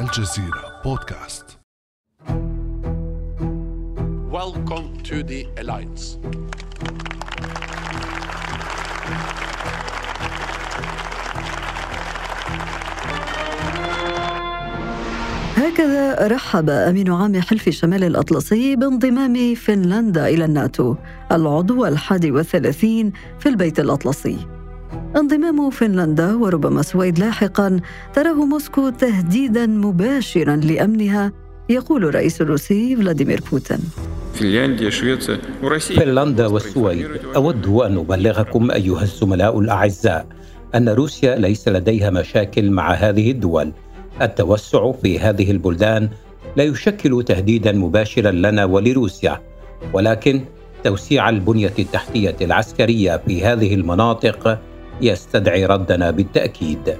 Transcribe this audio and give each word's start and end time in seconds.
الجزيرة 0.00 0.80
بودكاست 0.84 1.58
Welcome 4.30 5.02
to 5.02 5.22
the 5.22 5.46
Alliance. 5.56 6.18
هكذا 15.56 16.28
رحب 16.28 16.70
أمين 16.70 17.12
عام 17.12 17.40
حلف 17.40 17.68
الشمال 17.68 18.04
الأطلسي 18.04 18.76
بانضمام 18.76 19.54
فنلندا 19.54 20.28
إلى 20.28 20.44
الناتو 20.44 20.94
العضو 21.32 21.86
الحادي 21.86 22.30
والثلاثين 22.30 23.12
في 23.38 23.48
البيت 23.48 23.80
الأطلسي 23.80 24.55
انضمام 25.16 25.70
فنلندا 25.70 26.34
وربما 26.34 26.80
السويد 26.80 27.18
لاحقا 27.18 27.80
تراه 28.14 28.46
موسكو 28.46 28.88
تهديدا 28.88 29.66
مباشرا 29.66 30.56
لأمنها 30.56 31.32
يقول 31.68 32.04
الرئيس 32.04 32.40
الروسي 32.40 32.96
فلاديمير 32.96 33.40
بوتين. 33.52 33.78
فنلندا 35.96 36.46
والسويد 36.46 37.06
أود 37.36 37.66
أن 37.66 37.96
أبلغكم 37.96 38.70
أيها 38.70 39.02
الزملاء 39.02 39.58
الأعزاء 39.58 40.26
أن 40.74 40.88
روسيا 40.88 41.36
ليس 41.36 41.68
لديها 41.68 42.10
مشاكل 42.10 42.70
مع 42.70 42.92
هذه 42.92 43.30
الدول. 43.30 43.72
التوسع 44.22 44.92
في 44.92 45.18
هذه 45.18 45.50
البلدان 45.50 46.08
لا 46.56 46.64
يشكل 46.64 47.24
تهديدا 47.24 47.72
مباشرا 47.72 48.30
لنا 48.30 48.64
ولروسيا 48.64 49.40
ولكن 49.92 50.40
توسيع 50.84 51.28
البنية 51.28 51.72
التحتية 51.78 52.36
العسكرية 52.40 53.22
في 53.26 53.44
هذه 53.44 53.74
المناطق 53.74 54.58
يستدعي 55.00 55.66
ردنا 55.66 56.10
بالتأكيد 56.10 56.96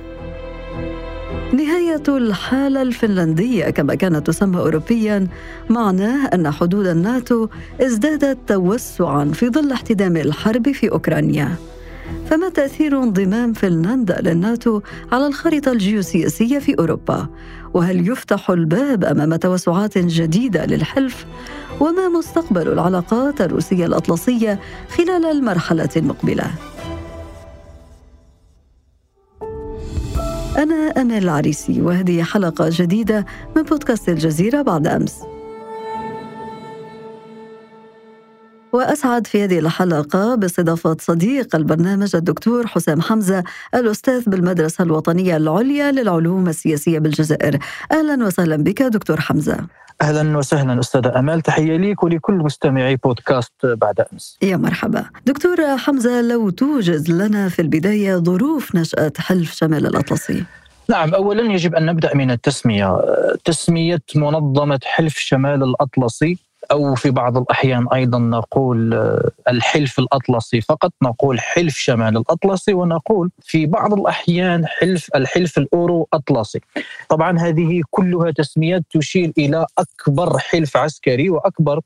نهاية 1.52 2.02
الحالة 2.08 2.82
الفنلندية 2.82 3.70
كما 3.70 3.94
كانت 3.94 4.26
تسمى 4.26 4.60
أوروبيا 4.60 5.26
معناه 5.70 6.26
أن 6.26 6.50
حدود 6.50 6.86
الناتو 6.86 7.48
ازدادت 7.80 8.38
توسعا 8.46 9.24
في 9.24 9.48
ظل 9.48 9.72
احتدام 9.72 10.16
الحرب 10.16 10.72
في 10.72 10.90
أوكرانيا 10.92 11.56
فما 12.30 12.48
تأثير 12.48 13.02
انضمام 13.02 13.52
فنلندا 13.52 14.20
للناتو 14.20 14.80
على 15.12 15.26
الخريطة 15.26 15.72
الجيوسياسية 15.72 16.58
في 16.58 16.78
أوروبا؟ 16.78 17.26
وهل 17.74 18.08
يفتح 18.08 18.50
الباب 18.50 19.04
أمام 19.04 19.36
توسعات 19.36 19.98
جديدة 19.98 20.66
للحلف؟ 20.66 21.26
وما 21.80 22.08
مستقبل 22.08 22.68
العلاقات 22.72 23.40
الروسية 23.40 23.86
الأطلسية 23.86 24.60
خلال 24.96 25.24
المرحلة 25.24 25.88
المقبلة؟ 25.96 26.50
أنا 30.56 30.74
أمل 30.74 31.18
العريسي 31.18 31.82
وهذه 31.82 32.22
حلقة 32.22 32.68
جديدة 32.72 33.26
من 33.56 33.62
بودكاست 33.62 34.08
الجزيرة 34.08 34.62
بعد 34.62 34.86
أمس. 34.86 35.35
وأسعد 38.76 39.26
في 39.26 39.44
هذه 39.44 39.58
الحلقة 39.58 40.34
باستضافة 40.34 40.96
صديق 41.00 41.56
البرنامج 41.56 42.16
الدكتور 42.16 42.66
حسام 42.66 43.00
حمزة 43.00 43.44
الأستاذ 43.74 44.30
بالمدرسة 44.30 44.84
الوطنية 44.84 45.36
العليا 45.36 45.92
للعلوم 45.92 46.48
السياسية 46.48 46.98
بالجزائر 46.98 47.58
أهلا 47.92 48.26
وسهلا 48.26 48.56
بك 48.56 48.82
دكتور 48.82 49.20
حمزة 49.20 49.58
أهلا 50.02 50.38
وسهلا 50.38 50.80
أستاذة 50.80 51.18
أمال 51.18 51.40
تحية 51.40 51.76
ليك 51.76 52.02
ولكل 52.02 52.34
مستمعي 52.34 52.96
بودكاست 52.96 53.52
بعد 53.62 54.00
أمس. 54.12 54.38
يا 54.42 54.56
مرحبا. 54.56 55.04
دكتور 55.26 55.76
حمزة 55.76 56.20
لو 56.20 56.50
توجز 56.50 57.10
لنا 57.10 57.48
في 57.48 57.62
البداية 57.62 58.16
ظروف 58.16 58.74
نشأة 58.74 59.12
حلف 59.18 59.54
شمال 59.54 59.86
الأطلسي. 59.86 60.44
نعم 60.88 61.14
اولا 61.14 61.52
يجب 61.52 61.74
أن 61.74 61.86
نبدأ 61.86 62.14
من 62.14 62.30
التسمية، 62.30 63.00
تسمية 63.44 64.02
منظمة 64.16 64.80
حلف 64.84 65.18
شمال 65.18 65.62
الأطلسي 65.62 66.38
أو 66.70 66.94
في 66.94 67.10
بعض 67.10 67.36
الأحيان 67.36 67.86
أيضا 67.94 68.18
نقول 68.18 68.94
آه، 68.94 69.30
الحلف 69.48 69.98
الأطلسي. 69.98 70.60
فقط 70.60 70.92
نقول 71.02 71.40
حلف 71.40 71.76
شمال 71.76 72.16
الأطلسي 72.16 72.74
ونقول 72.74 73.30
في 73.40 73.66
بعض 73.66 73.94
الأحيان 73.94 74.66
حلف 74.66 75.08
الحلف 75.14 75.58
الأورو 75.58 76.08
أطلسي. 76.12 76.60
طبعا 77.08 77.38
هذه 77.38 77.82
كلها 77.90 78.30
تسميات 78.30 78.82
تشير 78.90 79.32
إلى 79.38 79.66
أكبر 79.78 80.38
حلف 80.38 80.76
عسكري 80.76 81.30
وأكبر 81.30 81.80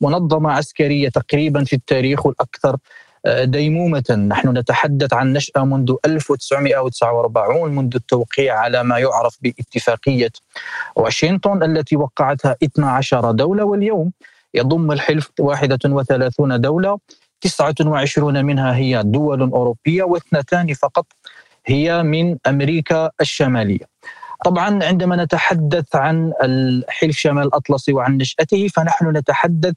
منظمة 0.00 0.52
عسكرية 0.52 1.08
تقريبا 1.08 1.64
في 1.64 1.72
التاريخ 1.72 2.26
والأكثر 2.26 2.76
ديمومة. 3.26 4.26
نحن 4.28 4.48
نتحدث 4.48 5.12
عن 5.12 5.32
نشأة 5.32 5.64
منذ 5.64 5.94
1949 6.04 7.74
منذ 7.74 7.94
التوقيع 7.94 8.58
على 8.58 8.82
ما 8.82 8.98
يعرف 8.98 9.38
باتفاقية 9.42 10.32
واشنطن 10.96 11.62
التي 11.62 11.96
وقعتها 11.96 12.56
12 12.62 13.30
دولة 13.30 13.64
واليوم 13.64 14.12
يضم 14.54 14.92
الحلف 14.92 15.30
31 15.40 16.60
دولة 16.60 16.98
29 17.40 18.44
منها 18.44 18.76
هي 18.76 19.02
دول 19.04 19.40
أوروبية 19.40 20.02
واثنتان 20.02 20.74
فقط 20.74 21.06
هي 21.66 22.02
من 22.02 22.36
أمريكا 22.46 23.10
الشمالية. 23.20 23.92
طبعا 24.44 24.84
عندما 24.84 25.24
نتحدث 25.24 25.96
عن 25.96 26.32
الحلف 26.42 27.16
شمال 27.16 27.46
الأطلسي 27.46 27.92
وعن 27.92 28.16
نشأته 28.16 28.68
فنحن 28.68 29.16
نتحدث 29.16 29.74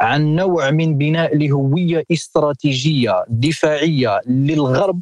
عن 0.00 0.34
نوع 0.34 0.70
من 0.70 0.98
بناء 0.98 1.36
لهوية 1.36 2.04
استراتيجية 2.12 3.24
دفاعية 3.28 4.20
للغرب 4.26 5.00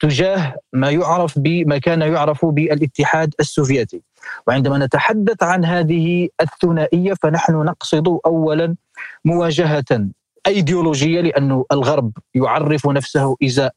تجاه 0.00 0.54
ما 0.72 0.90
يعرف 0.90 1.38
بما 1.38 1.78
كان 1.78 2.00
يعرف 2.00 2.44
بالاتحاد 2.44 3.34
السوفيتي. 3.40 4.02
وعندما 4.46 4.78
نتحدث 4.78 5.42
عن 5.42 5.64
هذه 5.64 6.28
الثنائية 6.40 7.14
فنحن 7.22 7.52
نقصد 7.52 8.18
اولا 8.26 8.76
مواجهة 9.24 10.08
أيديولوجية 10.46 11.20
لأنه 11.20 11.64
الغرب 11.72 12.12
يعرف 12.34 12.86
نفسه 12.86 13.36
إزاء 13.44 13.72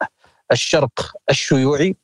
الشرق 0.52 1.12
الشيوعي 1.30 1.96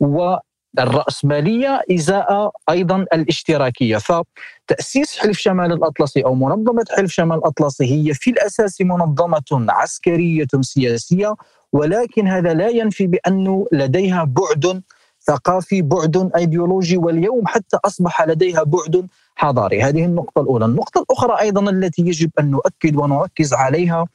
و 0.00 0.36
الرأسمالية 0.78 1.80
إزاء 1.90 2.50
أيضا 2.70 3.04
الاشتراكية. 3.12 3.96
فتأسيس 3.96 5.18
حلف 5.18 5.38
شمال 5.38 5.72
الأطلسي 5.72 6.24
أو 6.24 6.34
منظمة 6.34 6.84
حلف 6.96 7.12
شمال 7.12 7.38
الأطلسي 7.38 7.84
هي 7.84 8.14
في 8.14 8.30
الأساس 8.30 8.80
منظمة 8.80 9.66
عسكرية 9.68 10.46
سياسية 10.60 11.34
ولكن 11.72 12.28
هذا 12.28 12.54
لا 12.54 12.68
ينفي 12.68 13.06
بأنه 13.06 13.66
لديها 13.72 14.24
بعد 14.24 14.82
ثقافي 15.20 15.82
بعد 15.82 16.30
أيديولوجي 16.36 16.96
واليوم 16.96 17.46
حتى 17.46 17.78
أصبح 17.84 18.22
لديها 18.22 18.62
بعد 18.62 19.06
حضاري. 19.36 19.82
هذه 19.82 20.04
النقطة 20.04 20.40
الأولى. 20.40 20.64
النقطة 20.64 20.98
الأخرى 20.98 21.40
أيضا 21.40 21.70
التي 21.70 22.02
يجب 22.02 22.30
أن 22.40 22.50
نؤكد 22.50 22.96
ونركز 22.96 23.54
عليها 23.54 24.06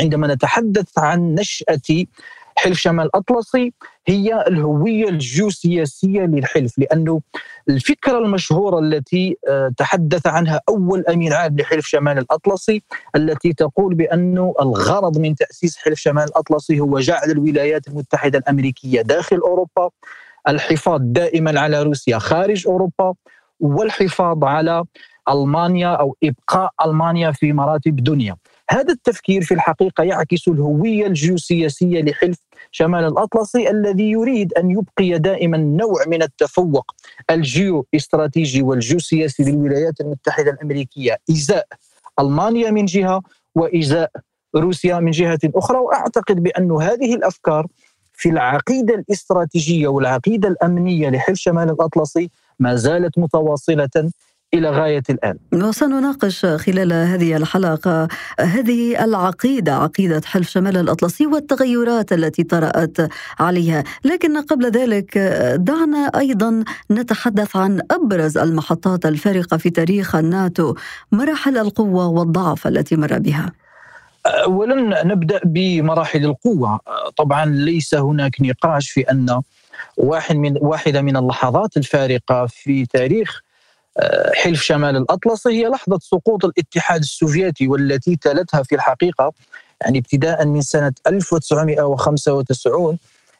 عندما 0.00 0.34
نتحدث 0.34 0.98
عن 0.98 1.34
نشأة 1.34 2.04
حلف 2.58 2.78
شمال 2.78 3.06
الأطلسي 3.06 3.72
هي 4.06 4.44
الهوية 4.48 5.08
الجيوسياسية 5.08 6.20
للحلف 6.20 6.78
لأنه 6.78 7.20
الفكرة 7.68 8.18
المشهورة 8.18 8.78
التي 8.78 9.36
آه، 9.48 9.72
تحدث 9.76 10.26
عنها 10.26 10.60
أول 10.68 11.04
أمين 11.08 11.32
عام 11.32 11.56
لحلف 11.56 11.86
شمال 11.86 12.18
الأطلسي 12.18 12.82
التي 13.16 13.52
تقول 13.52 13.94
بأنه 13.94 14.54
الغرض 14.60 15.18
من 15.18 15.34
تأسيس 15.34 15.76
حلف 15.76 15.98
شمال 15.98 16.24
الأطلسي 16.24 16.80
هو 16.80 16.98
جعل 16.98 17.30
الولايات 17.30 17.88
المتحدة 17.88 18.38
الأمريكية 18.38 19.02
داخل 19.02 19.36
أوروبا 19.36 19.90
الحفاظ 20.48 21.00
دائما 21.02 21.60
على 21.60 21.82
روسيا 21.82 22.18
خارج 22.18 22.66
أوروبا 22.66 23.14
والحفاظ 23.60 24.44
على 24.44 24.84
ألمانيا 25.28 25.88
أو 25.88 26.16
إبقاء 26.24 26.70
ألمانيا 26.84 27.30
في 27.30 27.52
مراتب 27.52 27.96
دنيا. 27.96 28.36
هذا 28.70 28.92
التفكير 28.92 29.42
في 29.42 29.54
الحقيقة 29.54 30.04
يعكس 30.04 30.48
الهوية 30.48 31.06
الجيوسياسية 31.06 32.02
لحلف 32.02 32.38
شمال 32.70 33.04
الأطلسي 33.04 33.70
الذي 33.70 34.10
يريد 34.10 34.52
أن 34.52 34.70
يبقي 34.70 35.18
دائما 35.18 35.58
نوع 35.58 36.04
من 36.06 36.22
التفوق 36.22 36.94
الجيو 37.30 37.86
استراتيجي 37.94 38.62
والجيوسياسي 38.62 39.42
للولايات 39.42 40.00
المتحدة 40.00 40.50
الأمريكية 40.50 41.16
إزاء 41.30 41.66
ألمانيا 42.20 42.70
من 42.70 42.84
جهة 42.84 43.22
وإزاء 43.54 44.10
روسيا 44.56 45.00
من 45.00 45.10
جهة 45.10 45.38
أخرى. 45.44 45.78
وأعتقد 45.78 46.42
بأن 46.42 46.72
هذه 46.72 47.14
الأفكار 47.14 47.66
في 48.12 48.28
العقيدة 48.28 48.94
الاستراتيجية 48.94 49.88
والعقيدة 49.88 50.48
الأمنية 50.48 51.10
لحلف 51.10 51.38
شمال 51.38 51.70
الأطلسي 51.70 52.30
ما 52.58 52.76
زالت 52.76 53.18
متواصلة 53.18 54.10
إلى 54.54 54.70
غاية 54.70 55.02
الآن. 55.10 55.38
وسنناقش 55.52 56.46
خلال 56.46 56.92
هذه 56.92 57.36
الحلقة 57.36 58.08
هذه 58.40 59.04
العقيدة 59.04 59.74
عقيدة 59.74 60.20
حلف 60.24 60.48
شمال 60.50 60.76
الأطلسي 60.76 61.26
والتغيرات 61.26 62.12
التي 62.12 62.42
طرأت 62.42 62.96
عليها، 63.38 63.84
لكن 64.04 64.40
قبل 64.40 64.70
ذلك 64.70 65.18
دعنا 65.54 66.10
أيضا 66.16 66.64
نتحدث 66.90 67.56
عن 67.56 67.80
أبرز 67.90 68.38
المحطات 68.38 69.06
الفارقة 69.06 69.56
في 69.56 69.70
تاريخ 69.70 70.14
الناتو، 70.14 70.74
مراحل 71.12 71.58
القوة 71.58 72.06
والضعف 72.06 72.66
التي 72.66 72.96
مر 72.96 73.18
بها. 73.18 73.52
اولا 74.26 75.04
نبدأ 75.04 75.40
بمراحل 75.44 76.24
القوة، 76.24 76.80
طبعا 77.16 77.44
ليس 77.44 77.94
هناك 77.94 78.36
نقاش 78.40 78.90
في 78.90 79.00
أن 79.00 79.40
واحد 79.96 80.36
من 80.36 80.54
واحدة 80.60 81.02
من 81.02 81.16
اللحظات 81.16 81.76
الفارقة 81.76 82.46
في 82.46 82.86
تاريخ 82.86 83.42
حلف 84.34 84.62
شمال 84.62 84.96
الأطلسي 84.96 85.48
هي 85.48 85.66
لحظة 85.66 85.98
سقوط 86.02 86.44
الاتحاد 86.44 87.00
السوفيتي 87.00 87.68
والتي 87.68 88.16
تلتها 88.16 88.62
في 88.62 88.74
الحقيقة 88.74 89.32
يعني 89.80 89.98
ابتداء 89.98 90.46
من 90.46 90.60
سنة 90.60 90.92
1995 91.06 92.98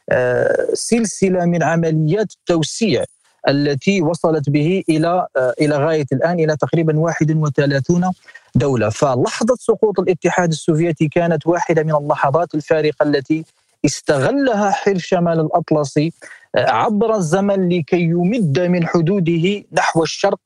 آه، 0.09 0.67
سلسلة 0.73 1.45
من 1.45 1.63
عمليات 1.63 2.31
التوسيع 2.31 3.03
التي 3.47 4.01
وصلت 4.01 4.49
به 4.49 4.83
إلى 4.89 5.27
آه، 5.37 5.53
إلى 5.61 5.75
غاية 5.75 6.05
الآن 6.11 6.39
إلى 6.39 6.57
تقريبا 6.57 6.99
31 6.99 8.11
دولة، 8.55 8.89
فلحظة 8.89 9.55
سقوط 9.59 9.99
الاتحاد 9.99 10.51
السوفيتي 10.51 11.07
كانت 11.07 11.47
واحدة 11.47 11.83
من 11.83 11.95
اللحظات 11.95 12.55
الفارقة 12.55 13.03
التي 13.03 13.45
استغلها 13.85 14.71
حلف 14.71 15.03
شمال 15.03 15.39
الأطلسي 15.39 16.07
آه، 16.07 16.36
عبر 16.55 17.15
الزمن 17.15 17.69
لكي 17.69 18.01
يمد 18.01 18.59
من 18.59 18.87
حدوده 18.87 19.63
نحو 19.73 20.03
الشرق 20.03 20.39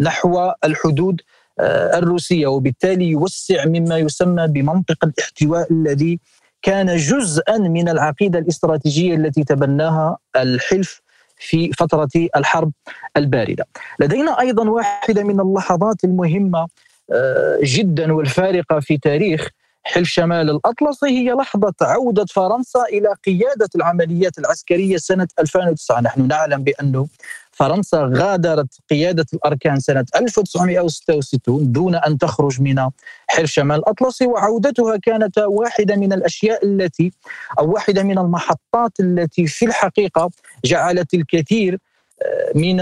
نحو 0.00 0.52
الحدود 0.64 1.20
آه، 1.60 1.98
الروسية 1.98 2.46
وبالتالي 2.46 3.04
يوسع 3.04 3.64
مما 3.66 3.98
يسمى 3.98 4.46
بمنطق 4.46 5.04
الاحتواء 5.04 5.72
الذي 5.72 6.20
كان 6.62 6.96
جزءا 6.96 7.58
من 7.58 7.88
العقيدة 7.88 8.38
الاستراتيجية 8.38 9.14
التي 9.14 9.44
تبناها 9.44 10.18
الحلف 10.36 11.00
في 11.36 11.72
فترة 11.72 12.08
الحرب 12.36 12.72
الباردة. 13.16 13.66
لدينا 14.00 14.40
أيضا 14.40 14.70
واحدة 14.70 15.24
من 15.24 15.40
اللحظات 15.40 16.04
المهمة 16.04 16.66
آه، 17.12 17.58
جدا 17.62 18.12
والفارقة 18.12 18.80
في 18.80 18.98
تاريخ 18.98 19.48
حلف 19.84 20.08
شمال 20.08 20.50
الأطلسي 20.50 21.06
هي 21.06 21.32
لحظة 21.32 21.74
عودة 21.82 22.24
فرنسا 22.24 22.82
إلى 22.82 23.08
قيادة 23.26 23.68
العمليات 23.76 24.38
العسكرية 24.38 24.96
سنة 24.96 25.28
2009 25.40 26.00
نحن 26.00 26.28
نعلم 26.28 26.64
بأنه 26.64 27.06
فرنسا 27.52 28.10
غادرت 28.14 28.68
قيادة 28.90 29.26
الأركان 29.34 29.80
سنة 29.80 30.04
1966 30.16 31.72
دون 31.72 31.94
أن 31.94 32.18
تخرج 32.18 32.60
من 32.60 32.90
حلف 33.26 33.50
شمال 33.50 33.78
الأطلسي 33.78 34.26
وعودتها 34.26 34.96
كانت 34.96 35.38
واحدة 35.38 35.96
من 35.96 36.12
الأشياء 36.12 36.66
التي 36.66 37.12
أو 37.58 37.72
واحدة 37.72 38.02
من 38.02 38.18
المحطات 38.18 38.92
التي 39.00 39.46
في 39.46 39.64
الحقيقة 39.64 40.30
جعلت 40.64 41.14
الكثير 41.14 41.78
آه، 42.22 42.52
من 42.58 42.80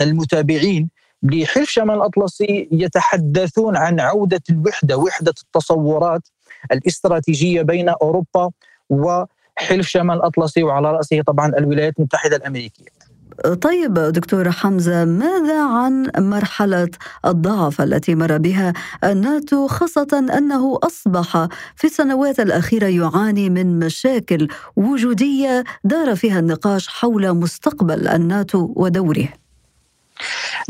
المتابعين 0.00 0.99
لحلف 1.22 1.70
شمال 1.70 1.96
الأطلسي 1.96 2.68
يتحدثون 2.72 3.76
عن 3.76 4.00
عودة 4.00 4.42
الوحدة 4.50 4.96
وحدة 4.96 5.34
التصورات 5.42 6.28
الاستراتيجية 6.72 7.62
بين 7.62 7.88
أوروبا 7.88 8.50
وحلف 8.90 9.88
شمال 9.88 10.16
الأطلسي 10.16 10.62
وعلى 10.62 10.92
رأسه 10.92 11.22
طبعا 11.22 11.48
الولايات 11.58 11.98
المتحدة 11.98 12.36
الأمريكية. 12.36 13.10
طيب 13.62 13.94
دكتور 13.94 14.50
حمزة 14.50 15.04
ماذا 15.04 15.64
عن 15.64 16.10
مرحلة 16.18 16.88
الضعف 17.26 17.80
التي 17.80 18.14
مر 18.14 18.38
بها 18.38 18.72
الناتو 19.04 19.66
خاصة 19.66 20.26
أنه 20.38 20.78
أصبح 20.82 21.48
في 21.76 21.86
السنوات 21.86 22.40
الأخيرة 22.40 22.86
يعاني 22.86 23.50
من 23.50 23.78
مشاكل 23.78 24.48
وجودية 24.76 25.64
دار 25.84 26.16
فيها 26.16 26.38
النقاش 26.38 26.88
حول 26.88 27.32
مستقبل 27.34 28.08
الناتو 28.08 28.72
ودوره؟ 28.76 29.39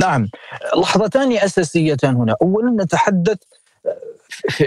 نعم. 0.01 0.29
لحظتان 0.77 1.33
أساسيتان 1.33 2.15
هنا. 2.17 2.37
أولا 2.43 2.85
نتحدث 2.85 3.39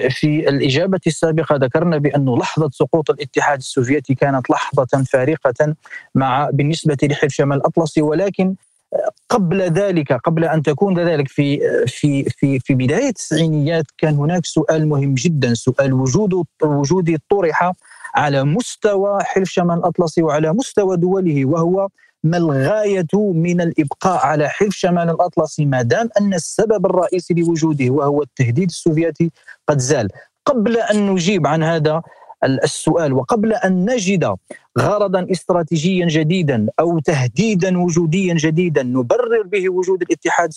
في 0.10 0.50
الإجابة 0.50 1.00
السابقة 1.08 1.56
ذكرنا 1.56 1.98
بأن 1.98 2.36
لحظة 2.36 2.70
سقوط 2.74 3.10
الاتحاد 3.10 3.58
السوفيتي 3.58 4.16
كانت 4.16 4.50
لحظة 4.50 5.04
فارقة 5.04 5.76
مع 6.16 6.50
بالنسبة 6.54 6.98
لحلف 7.04 7.34
شمال 7.34 7.58
الأطلسي 7.58 8.02
ولكن 8.02 8.56
قبل 9.30 9.62
ذلك 9.62 10.14
قبل 10.14 10.46
أن 10.46 10.62
تكون 10.62 11.00
ذلك 11.00 11.28
في 11.28 11.60
في 11.88 12.24
في 12.24 12.60
في 12.60 12.74
بداية 12.74 13.10
التسعينيات 13.10 13.86
كان 13.98 14.16
هناك 14.16 14.46
سؤال 14.46 14.88
مهم 14.88 15.14
جدا 15.14 15.54
سؤال 15.54 15.94
وجود 15.94 16.44
وجودي 16.64 17.18
طرح 17.30 17.72
على 18.16 18.44
مستوى 18.44 19.24
حلف 19.24 19.50
شمال 19.50 19.78
الأطلسي 19.78 20.24
وعلى 20.24 20.54
مستوى 20.54 20.98
دوله 20.98 21.46
وهو 21.46 21.88
ما 22.24 22.38
الغاية 22.38 23.08
من 23.14 23.62
الإبقاء 23.62 24.26
على 24.26 24.50
حلف 24.50 24.76
شمال 24.76 25.10
الأطلسي 25.10 25.66
ما 25.66 25.82
دام 25.82 26.10
أن 26.20 26.34
السبب 26.34 26.86
الرئيسي 26.86 27.34
لوجوده 27.34 27.90
وهو 27.90 28.22
التهديد 28.22 28.70
السوفيتي 28.70 29.32
قد 29.68 29.80
زال؟ 29.80 30.08
قبل 30.46 30.78
أن 30.78 31.10
نجيب 31.10 31.48
عن 31.48 31.64
هذا 31.64 32.02
السؤال 32.44 33.14
وقبل 33.14 33.54
أن 33.54 33.90
نجد 33.92 34.36
غرضا 34.80 35.28
استراتيجيا 35.32 36.08
جديدا 36.08 36.68
أو 36.80 37.00
تهديدا 37.00 37.80
وجوديا 37.80 38.34
جديدا 38.34 38.84
نبرر 38.84 39.44
به 39.46 39.70
وجود 39.70 40.02
الاتحاد 40.02 40.54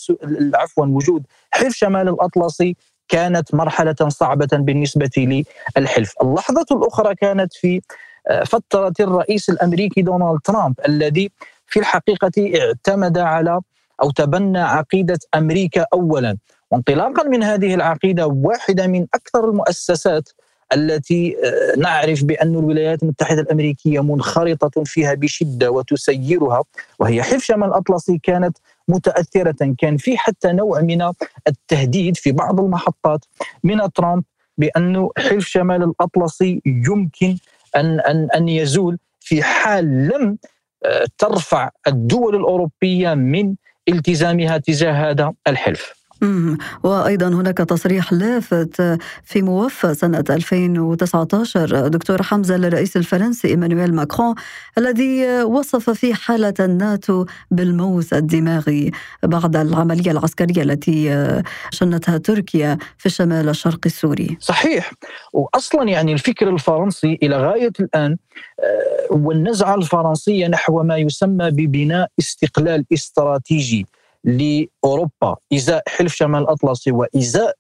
عفوا 0.55 0.87
وجود 0.87 1.23
حلف 1.51 1.75
شمال 1.77 2.09
الأطلسي 2.09 2.77
كانت 3.09 3.55
مرحلة 3.55 3.97
صعبة 4.09 4.49
بالنسبة 4.53 5.45
للحلف. 5.77 6.15
اللحظة 6.23 6.67
الأخرى 6.73 7.15
كانت 7.15 7.55
في 7.55 7.81
آه، 8.29 8.45
فترة 8.45 8.93
الرئيس 9.01 9.51
الأمريكي 9.51 10.03
دونالد 10.03 10.41
ترامب 10.45 10.75
الذي 10.89 11.31
في 11.67 11.79
الحقيقة 11.79 12.33
اعتمد 12.61 13.19
على 13.19 13.61
أو 14.03 14.11
تبنى 14.11 14.59
عقيدة 14.59 15.19
أمريكا 15.35 15.87
أولا. 15.93 16.37
وانطلاقا 16.71 17.29
من 17.29 17.43
هذه 17.43 17.75
العقيدة 17.75 18.27
واحدة 18.27 18.87
من 18.87 19.07
أكثر 19.15 19.51
المؤسسات 19.51 20.29
التي 20.73 21.37
آه، 21.45 21.79
نعرف 21.79 22.25
بأن 22.25 22.55
الولايات 22.55 23.03
المتحدة 23.03 23.41
الأمريكية 23.41 24.03
منخرطة 24.03 24.85
فيها 24.85 25.15
بشدة 25.15 25.71
وتسيرها 25.71 26.63
وهي 26.99 27.23
حلف 27.23 27.45
شمال 27.45 27.69
الأطلسي 27.69 28.19
كانت 28.23 28.59
متأثرة. 28.89 29.75
كان 29.79 29.97
في 29.97 30.19
حتى 30.19 30.53
نوع 30.53 30.81
من 30.81 31.13
التهديد 31.49 32.17
في 32.17 32.33
بعض 32.33 32.61
المحطات 32.61 33.25
من 33.65 33.93
ترامب 33.93 34.25
بأن 34.59 35.09
حلف 35.19 35.47
شمال 35.47 35.83
الأطلسي 35.83 36.63
يمكن 36.67 37.37
أن, 37.77 38.01
أن, 38.01 38.29
أن 38.35 38.49
يزول 38.49 38.99
في 39.21 39.43
حال 39.43 40.09
لم 40.09 40.39
ترفع 41.19 41.71
الدول 41.87 42.37
الأوروبية 42.37 43.15
من 43.15 43.55
التزامها 43.89 44.59
تجاه 44.59 44.93
هذا 44.93 45.33
الحلف. 45.49 46.06
وأيضا 46.83 47.29
هناك 47.29 47.59
تصريح 47.59 48.13
لافت 48.13 48.99
في 49.25 49.43
موفى 49.43 49.95
سنة 49.95 50.25
2019 50.31 51.89
دكتور 51.89 52.23
حمزة 52.23 52.57
للرئيس 52.57 52.97
الفرنسي 52.97 53.49
إيمانويل 53.49 53.95
ماكرون 53.95 54.35
الذي 54.79 55.43
وصف 55.43 55.91
في 55.91 56.15
حالة 56.15 56.55
الناتو 56.61 57.25
بالموت 57.51 58.13
الدماغي 58.13 58.91
بعد 59.23 59.57
العملية 59.57 60.11
العسكرية 60.11 60.63
التي 60.63 61.33
شنتها 61.71 62.19
تركيا 62.19 62.79
في 62.99 63.07
الشمال 63.07 63.49
الشرقي 63.49 63.87
السوري. 63.87 64.37
صحيح. 64.41 64.93
وأصلا 65.33 65.89
يعني 65.89 66.13
الفكر 66.13 66.49
الفرنسي 66.49 67.19
إلى 67.23 67.37
غاية 67.37 67.73
الآن 67.81 68.17
آه، 68.61 69.15
والنزعة 69.15 69.75
الفرنسية 69.75 70.47
نحو 70.49 70.83
ما 70.83 70.97
يسمى 70.97 71.51
ببناء 71.51 72.09
استقلال 72.19 72.85
استراتيجي. 72.93 73.87
لأوروبا. 74.25 75.37
إزاء 75.53 75.83
حلف 75.89 76.15
شمال 76.15 76.43
الأطلسي 76.43 76.93
وإزاء 76.93 77.57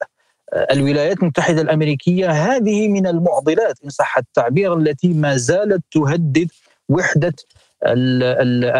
آه، 0.52 0.66
الولايات 0.72 1.22
المتحدة 1.22 1.62
الأمريكية 1.62 2.30
هذه 2.30 2.88
من 2.88 3.06
المعضلات 3.06 3.78
إن 3.84 3.90
صح 3.90 4.18
التعبير 4.18 4.74
التي 4.74 5.08
ما 5.08 5.36
زالت 5.36 5.82
تهدد 5.90 6.48
وحدة 6.88 7.34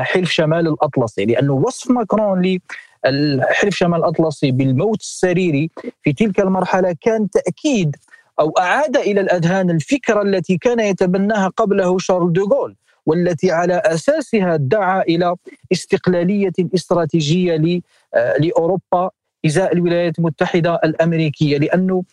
حلف 0.02 0.30
شمال 0.30 0.68
الأطلسي. 0.68 1.24
لأنه 1.24 1.52
وصف 1.52 1.90
ماكرون 1.90 2.58
لحلف 3.06 3.76
شمال 3.76 3.98
الأطلسي 3.98 4.50
بالموت 4.50 5.00
السريري 5.00 5.70
في 6.02 6.12
تلك 6.12 6.40
المرحلة 6.40 6.96
كان 7.00 7.30
تأكيد 7.30 7.96
أو 8.40 8.50
أعاد 8.58 8.96
إلى 8.96 9.20
الأذهان 9.20 9.70
الفكرة 9.70 10.22
التي 10.22 10.58
كان 10.58 10.80
يتبناها 10.80 11.48
قبله 11.48 11.98
شارل 11.98 12.32
دوغول 12.32 12.76
والتي 13.06 13.50
على 13.50 13.82
أساسها 13.84 14.56
دعا 14.56 15.02
إلى 15.02 15.36
استقلالية 15.72 16.52
استراتيجية 16.74 17.80
آه، 18.14 18.36
لأوروبا 18.38 19.10
إزاء 19.46 19.72
الولايات 19.72 20.18
المتحدة 20.18 20.74
الأمريكية 20.84 21.58
لأنه 21.58 22.04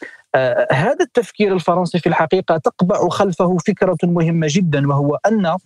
هذا 0.72 0.98
التفكير 1.02 1.54
الفرنسي 1.54 2.00
في 2.00 2.10
الحقيقة 2.10 2.58
تقبع 2.58 3.10
خلفه 3.10 3.58
فكرة 3.58 3.98
مهمة 4.04 4.48
جدا 4.50 4.88
وهو 4.88 5.20
أن 5.28 5.58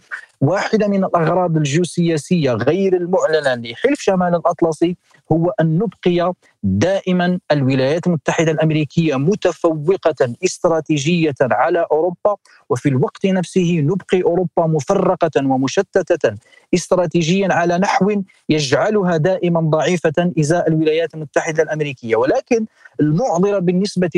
واحدة 0.41 0.87
من 0.87 1.03
الأغراض 1.03 1.57
الجيوسياسية 1.57 2.51
غير 2.51 2.95
المعلنة 2.97 3.55
لحلف 3.55 3.99
شمال 3.99 4.35
الأطلسي 4.35 4.97
هو 5.31 5.53
أن 5.61 5.77
نبقي 5.77 6.33
دائما 6.63 7.39
الولايات 7.51 8.07
المتحدة 8.07 8.51
الأمريكية 8.51 9.15
متفوقة 9.15 10.35
استراتيجية 10.45 11.35
على 11.41 11.85
أوروبا 11.91 12.35
وفي 12.69 12.89
الوقت 12.89 13.25
نفسه 13.25 13.79
نبقي 13.79 14.23
أوروبا 14.23 14.67
مفرقة 14.67 15.45
ومشتتة 15.45 16.35
استراتيجيا 16.73 17.47
على 17.53 17.77
نحو 17.77 18.21
يجعلها 18.49 19.17
دائما 19.17 19.59
ضعيفة 19.59 20.33
إزاء 20.39 20.67
الولايات 20.67 21.13
المتحدة 21.13 21.63
الأمريكية. 21.63 22.15
ولكن 22.15 22.65
المعضلة 22.99 23.59
بالنسبة 23.59 24.09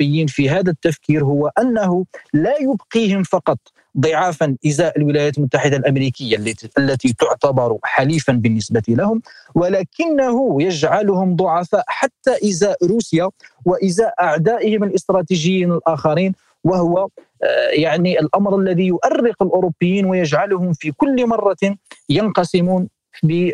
للاوروبيين 0.00 0.26
في 0.26 0.50
هذا 0.50 0.70
التفكير 0.70 1.24
هو 1.24 1.50
أنه 1.58 2.04
لا 2.34 2.54
يبقيهم 2.60 3.22
فقط 3.22 3.58
ضعافا 3.98 4.56
إزاء 4.66 4.98
الولايات 4.98 5.38
المتحدة 5.38 5.76
الأمريكية 5.76 6.36
التي 6.78 7.12
تعتبر 7.12 7.78
حليفا 7.84 8.32
بالنسبة 8.32 8.82
لهم 8.88 9.22
ولكنه 9.54 10.62
يجعلهم 10.62 11.36
ضعفاء 11.36 11.84
حتى 11.86 12.48
إزاء 12.48 12.86
روسيا 12.86 13.28
وإزاء 13.64 14.14
أعدائهم 14.20 14.84
الاستراتيجيين 14.84 15.72
الآخرين 15.72 16.32
وهو 16.64 17.08
آه، 17.42 17.68
يعني 17.72 18.20
الأمر 18.20 18.60
الذي 18.60 18.86
يؤرق 18.86 19.42
الأوروبيين 19.42 20.06
ويجعلهم 20.06 20.72
في 20.72 20.92
كل 20.92 21.26
مرة 21.26 21.76
ينقسمون 22.08 22.88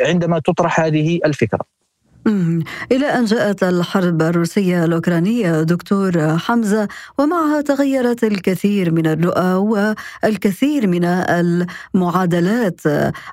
عندما 0.00 0.38
تطرح 0.38 0.80
هذه 0.80 1.20
الفكرة. 1.24 1.77
إلى 2.92 3.06
أن 3.06 3.24
جاءت 3.24 3.62
الحرب 3.62 4.22
الروسية 4.22 4.84
الأوكرانية 4.84 5.62
دكتور 5.62 6.38
حمزة 6.38 6.88
ومعها 7.18 7.60
تغيرت 7.60 8.24
الكثير 8.24 8.90
من 8.90 9.06
الرؤى 9.06 9.54
والكثير 10.24 10.86
من 10.86 11.04
المعادلات 11.04 12.80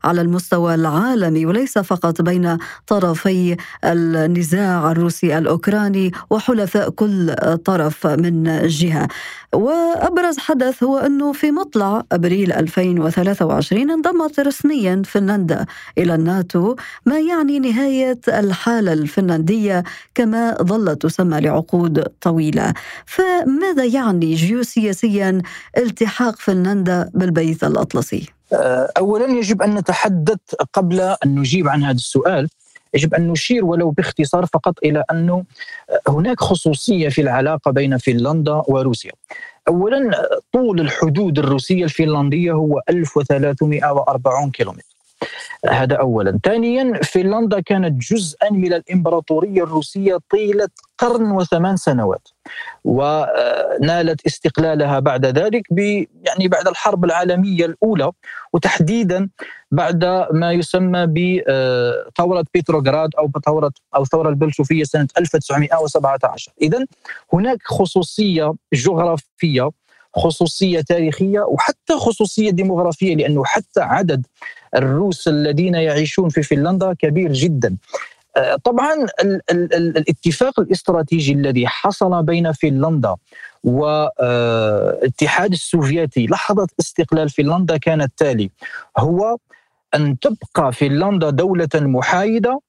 على 0.04 0.22
المستوى 0.22 0.76
العالمي 0.76 1.46
وليس 1.46 1.78
فقط 1.78 2.22
بين 2.22 2.58
طرفي 2.88 3.58
النزاع 3.86 4.92
الروسي 4.92 5.38
الأوكراني 5.38 6.12
وحلفاء 6.30 6.90
كل 6.90 7.36
طرف 7.66 8.08
من 8.08 8.68
جهة. 8.68 9.08
وأبرز 9.54 10.38
حدث 10.38 10.84
هو 10.84 10.98
أنه 10.98 11.34
في 11.34 11.52
مطلع 11.52 12.04
أبريل 12.12 12.52
2023 12.52 13.92
انضمت 13.92 14.40
رسميا 14.40 15.02
فنلندا 15.06 15.66
إلى 15.98 16.16
الناتو 16.16 16.76
ما 17.06 17.20
يعني 17.20 17.60
نهاية 17.60 18.20
الحالة 18.28 18.85
الفنلندية 18.94 19.84
كما 20.16 20.58
ظلت 20.62 21.02
تسمى 21.02 21.42
لعقود 21.42 22.00
طويلة 22.22 22.74
فماذا 23.06 23.86
يعني 23.86 24.34
جيوسياسيا 24.34 25.42
التحاق 25.78 26.36
فنلندا 26.40 27.10
بالبيت 27.14 27.64
الأطلسي؟ 27.64 28.30
أولا 28.98 29.26
يجب 29.26 29.62
أن 29.62 29.76
نتحدث 29.76 30.40
قبل 30.74 31.02
أن 31.02 31.36
نجيب 31.36 31.68
عن 31.68 31.84
هذا 31.84 31.96
السؤال 31.96 32.48
يجب 32.94 33.14
أن 33.14 33.28
نشير 33.28 33.66
ولو 33.66 33.92
باختصار 33.92 34.46
فقط 34.46 34.74
إلى 34.84 35.04
انه 35.12 35.44
هناك 36.08 36.40
خصوصية 36.40 37.10
في 37.10 37.22
العلاقة 37.22 37.72
بين 37.72 37.98
فنلندا 37.98 38.62
وروسيا. 38.68 39.12
اولا 39.68 40.30
طول 40.54 40.82
الحدود 40.82 41.40
الروسية 41.40 41.84
الفنلندية 41.84 42.52
هو 42.52 42.82
1340 42.90 44.52
كيلومتر. 44.52 44.95
هذا 45.70 45.96
اولا. 45.96 46.40
ثانيا 46.44 47.00
فنلندا 47.04 47.60
كانت 47.60 48.02
جزءا 48.12 48.50
من 48.52 48.74
الإمبراطورية 48.74 49.64
الروسية 49.64 50.18
طيلة 50.32 50.68
قرن 50.98 51.32
وثمان 51.32 51.78
سنوات 51.78 52.28
ونالت 52.84 54.26
استقلالها 54.26 55.00
بعد 55.00 55.26
ذلك 55.26 55.64
ب 55.72 55.80
يعني 56.24 56.48
بعد 56.48 56.68
الحرب 56.68 57.06
العالمية 57.06 57.66
الأولى 57.66 58.12
وتحديدا 58.54 59.30
بعد 59.72 60.06
ما 60.32 60.52
يسمى 60.52 61.06
بثوره 61.08 62.46
بيتروغراد 62.54 63.10
أو 63.20 63.32
ثوره 63.46 63.72
أو 63.96 64.02
الثوره 64.02 64.30
البلشوفية 64.30 64.84
سنة 64.84 65.08
1917 65.18 66.52
اذا 66.62 66.86
هناك 67.34 67.58
خصوصية 67.64 68.54
جغرافية 68.74 69.70
خصوصية 70.16 70.82
تاريخية 70.82 71.40
وحتى 71.40 71.94
خصوصية 71.94 72.50
ديموغرافية 72.50 73.16
لأنه 73.16 73.44
حتى 73.46 73.82
عدد 73.82 74.26
الروس 74.76 75.28
الذين 75.28 75.76
يعيشون 75.76 76.30
في 76.30 76.44
فنلندا 76.44 76.94
كبير 76.94 77.34
جدا. 77.34 77.78
آه، 78.38 78.56
طبعا 78.64 78.94
ال 79.24 79.42
ال 79.52 79.74
ال 79.76 79.98
الاتفاق 79.98 80.60
الاستراتيجي 80.60 81.34
الذي 81.34 81.68
حصل 81.68 82.24
بين 82.24 82.52
فنلندا 82.52 83.16
والاتحاد 83.64 85.50
آه، 85.50 85.54
السوفيتي 85.54 86.26
لحظة 86.26 86.68
استقلال 86.80 87.30
فنلندا 87.30 87.78
كان 87.78 88.02
التالي 88.02 88.50
هو 88.98 89.38
أن 89.96 90.20
تبقى 90.20 90.74
فنلندا 90.74 91.30
دولة 91.30 91.70
محايدة 91.76 92.60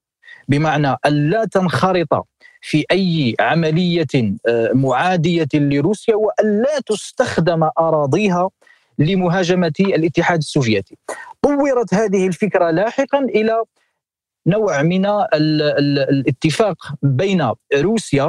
بمعنى 0.48 0.96
أن 1.06 1.30
لا 1.30 1.44
تنخرط 1.44 2.26
في 2.66 2.84
أي 2.90 3.34
عملية 3.40 4.06
آه، 4.48 4.70
معادية 4.74 5.48
لروسيا 5.54 6.14
وأن 6.14 6.62
لا 6.62 6.80
تستخدم 6.86 7.70
أراضيها 7.78 8.50
لمهاجمة 8.98 9.72
الاتحاد 9.80 10.38
السوفيتي. 10.38 10.98
طورت 11.42 11.94
هذه 11.94 12.26
الفكرة 12.26 12.70
لاحقا 12.70 13.18
إلى 13.18 13.62
نوع 14.46 14.82
من 14.82 15.06
الاتفاق 15.06 16.76
بين 17.02 17.50
روسيا 17.74 18.24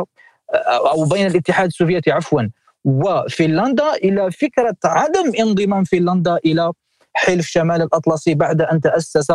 آه، 0.54 0.92
أو 0.92 1.06
بين 1.06 1.28
الاتحاد 1.28 1.68
السوفيتي 1.68 2.12
عفوا 2.12 2.42
وفنلندا 2.86 3.94
إلى 3.94 4.32
فكرة 4.32 4.78
عدم 4.86 5.32
انضمام 5.40 5.84
فنلندا 5.84 6.38
إلى 6.46 6.72
حلف 7.14 7.48
شمال 7.48 7.82
الأطلسي 7.82 8.34
بعد 8.36 8.62
أن 8.62 8.82
تأسس 8.82 9.32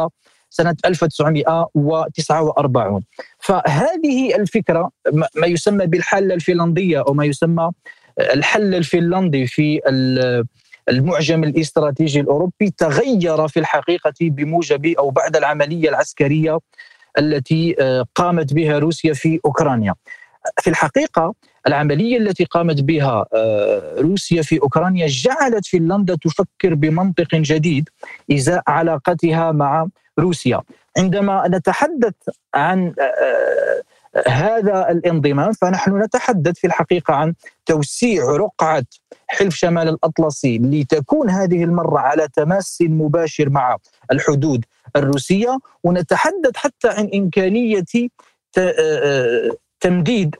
سنة 0.52 0.76
1949 0.84 3.02
فهذه 3.38 4.36
الفكرة 4.36 4.90
ما 5.34 5.46
يسمى 5.46 5.86
بالحالة 5.86 6.34
الفنلندية 6.34 7.00
أو 7.00 7.14
ما 7.14 7.24
يسمى 7.24 7.70
الحل 8.20 8.74
الفنلندي 8.74 9.46
في 9.46 9.80
المعجم 10.88 11.44
الاستراتيجي 11.44 12.20
الأوروبي 12.20 12.70
تغير 12.78 13.48
في 13.48 13.60
الحقيقة 13.60 14.12
بموجب 14.20 14.86
أو 14.86 15.10
بعد 15.10 15.36
العملية 15.36 15.88
العسكرية 15.88 16.58
التي 17.18 17.76
آه، 17.80 18.06
قامت 18.14 18.52
بها 18.52 18.78
روسيا 18.78 19.12
في 19.12 19.40
أوكرانيا. 19.44 19.94
في 20.60 20.70
الحقيقة 20.70 21.34
العملية 21.66 22.18
التي 22.18 22.44
قامت 22.44 22.80
بها 22.80 23.26
آه، 23.34 23.94
روسيا 23.98 24.42
في 24.42 24.60
أوكرانيا 24.62 25.06
جعلت 25.08 25.66
فنلندا 25.66 26.16
تفكر 26.16 26.74
بمنطق 26.74 27.34
جديد 27.34 27.88
إزاء 28.32 28.62
علاقتها 28.66 29.52
مع 29.52 29.86
روسيا. 30.18 30.60
عندما 30.98 31.48
نتحدث 31.48 32.14
عن 32.54 32.94
آه، 33.00 33.82
هذا 34.28 34.90
الانضمام 34.90 35.52
فنحن 35.52 36.02
نتحدث 36.02 36.58
في 36.58 36.66
الحقيقة 36.66 37.14
عن 37.14 37.34
توسيع 37.66 38.24
رقعة 38.24 38.84
حلف 39.26 39.54
شمال 39.54 39.88
الأطلسي 39.88 40.58
لتكون 40.58 41.30
هذه 41.30 41.64
المرة 41.64 41.98
على 41.98 42.28
تماس 42.34 42.78
مباشر 42.80 43.48
مع 43.48 43.76
الحدود 44.12 44.64
الروسية. 44.96 45.58
ونتحدث 45.84 46.56
حتى 46.56 46.88
عن 46.88 47.10
إمكانية 47.14 47.84
آه، 48.58 49.50
تمديد 49.80 50.36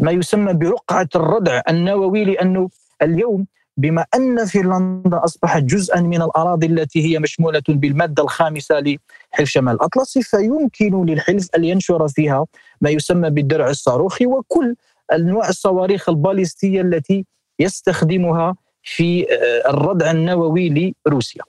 ما 0.00 0.10
يسمى 0.10 0.52
برقعة 0.52 1.08
الردع 1.16 1.62
النووي 1.68 2.24
لأنه 2.24 2.68
اليوم 3.02 3.46
بما 3.76 4.06
أن 4.14 4.46
فنلندا 4.46 5.24
أصبحت 5.24 5.62
جزءا 5.62 6.00
من 6.00 6.22
الأراضي 6.22 6.66
التي 6.66 7.04
هي 7.04 7.18
مشمولة 7.18 7.62
بالمادة 7.68 8.22
الخامسة 8.22 8.80
لحلف 8.80 9.48
شمال 9.48 9.74
الاطلسي 9.74 10.22
فيمكن 10.22 11.06
للحلف 11.06 11.48
أن 11.56 11.64
ينشر 11.64 12.08
فيها 12.08 12.46
ما 12.80 12.90
يسمى 12.90 13.30
بالدرع 13.30 13.70
الصاروخي 13.70 14.26
وكل 14.26 14.76
أنواع 15.12 15.48
الصواريخ 15.48 16.08
الباليستية 16.08 16.80
التي 16.80 17.26
يستخدمها 17.58 18.54
في 18.82 19.26
آه، 19.32 19.70
الردع 19.70 20.10
النووي 20.10 20.94
لروسيا. 21.06 21.42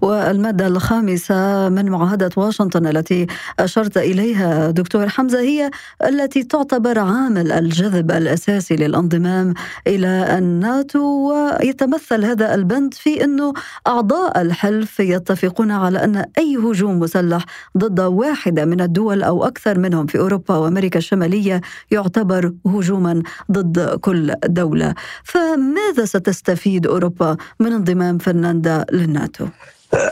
والمادة 0.00 0.66
الخامسة 0.66 1.68
من 1.68 1.88
معاهدة 1.90 2.30
واشنطن 2.36 2.86
التي 2.86 3.26
أشرت 3.60 3.96
إليها 3.96 4.70
دكتور 4.70 5.08
حمزة 5.08 5.40
هي 5.40 5.70
التي 6.06 6.42
تعتبر 6.42 6.98
عامل 6.98 7.52
الجذب 7.52 8.10
الأساسي 8.10 8.76
للانضمام 8.76 9.54
إلى 9.86 10.38
الناتو 10.38 11.00
ويتمثل 11.30 12.24
هذا 12.24 12.54
البند 12.54 12.94
في 12.94 13.24
أنه 13.24 13.52
أعضاء 13.86 14.40
الحلف 14.40 15.00
يتفقون 15.00 15.70
على 15.70 16.04
أن 16.04 16.24
أي 16.38 16.56
هجوم 16.56 16.98
مسلح 17.00 17.44
ضد 17.78 18.00
واحدة 18.00 18.64
من 18.64 18.80
الدول 18.80 19.22
أو 19.22 19.44
أكثر 19.44 19.78
منهم 19.78 20.06
في 20.06 20.18
أوروبا 20.18 20.56
وأمريكا 20.56 20.98
الشمالية 20.98 21.60
يعتبر 21.90 22.52
هجوما 22.66 23.22
ضد 23.52 23.98
كل 24.00 24.34
دولة 24.44 24.94
فماذا 25.24 26.04
ستستفيد 26.04 26.86
أوروبا 26.86 27.36
من 27.60 27.72
انضمام 27.72 28.18
فنلندا 28.18 28.84
للناتو؟ 28.92 29.27
معناته؟ 29.28 29.50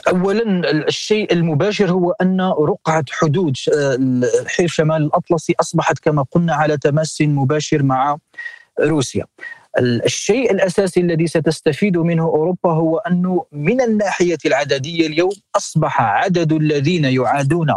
اولا 0.08 0.70
الشيء 0.70 1.32
المباشر 1.32 1.90
هو 1.90 2.10
أن 2.22 2.40
رقعة 2.40 3.04
حدود 3.10 3.56
حلف 4.46 4.72
شمال 4.72 5.02
الأطلسي 5.02 5.54
أصبحت 5.60 5.98
كما 5.98 6.24
قلنا 6.30 6.54
على 6.54 6.76
تماس 6.76 7.20
مباشر 7.20 7.82
مع 7.82 8.16
روسيا. 8.80 9.24
الشيء 9.78 10.52
الأساسي 10.52 11.00
الذي 11.00 11.26
ستستفيد 11.26 11.96
منه 11.96 12.22
أوروبا 12.22 12.72
هو 12.72 12.98
انه 12.98 13.44
من 13.52 13.80
الناحية 13.80 14.38
العددية 14.46 15.06
اليوم 15.06 15.32
أصبح 15.56 16.02
عدد 16.02 16.52
الذين 16.52 17.04
يعادون 17.04 17.74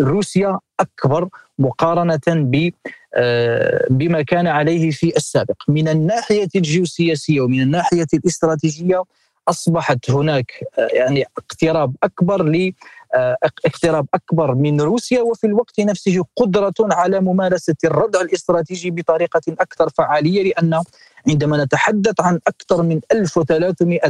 روسيا 0.00 0.58
أكبر 0.80 1.28
مقارنة 1.58 2.20
ب 2.28 2.70
آه، 3.14 3.86
بما 3.90 4.22
كان 4.22 4.46
عليه 4.46 4.90
في 4.90 5.16
السابق 5.16 5.62
من 5.68 5.88
الناحية 5.88 6.48
الجيوسياسية 6.56 7.40
ومن 7.40 7.60
الناحية 7.60 8.06
الاستراتيجية 8.14 9.02
أصبحت 9.48 10.10
هناك 10.10 10.52
آه، 10.78 10.88
يعني 10.92 11.24
اقتراب 11.38 11.94
أكبر 12.02 12.42
ل 12.42 12.72
آه، 13.14 13.36
اقتراب 13.66 14.06
أكبر 14.14 14.54
من 14.54 14.80
روسيا 14.80 15.22
وفي 15.22 15.46
الوقت 15.46 15.80
نفسه 15.80 16.24
قدرة 16.36 16.74
على 16.80 17.20
ممارسة 17.20 17.74
الردع 17.84 18.20
الاستراتيجي 18.20 18.90
بطريقة 18.90 19.40
أكثر 19.48 19.88
فعالية 19.88 20.42
لأن 20.42 20.82
عندما 21.28 21.64
نتحدث 21.64 22.20
عن 22.20 22.40
أكثر 22.46 22.82
من 22.82 23.00
1300 23.12 24.00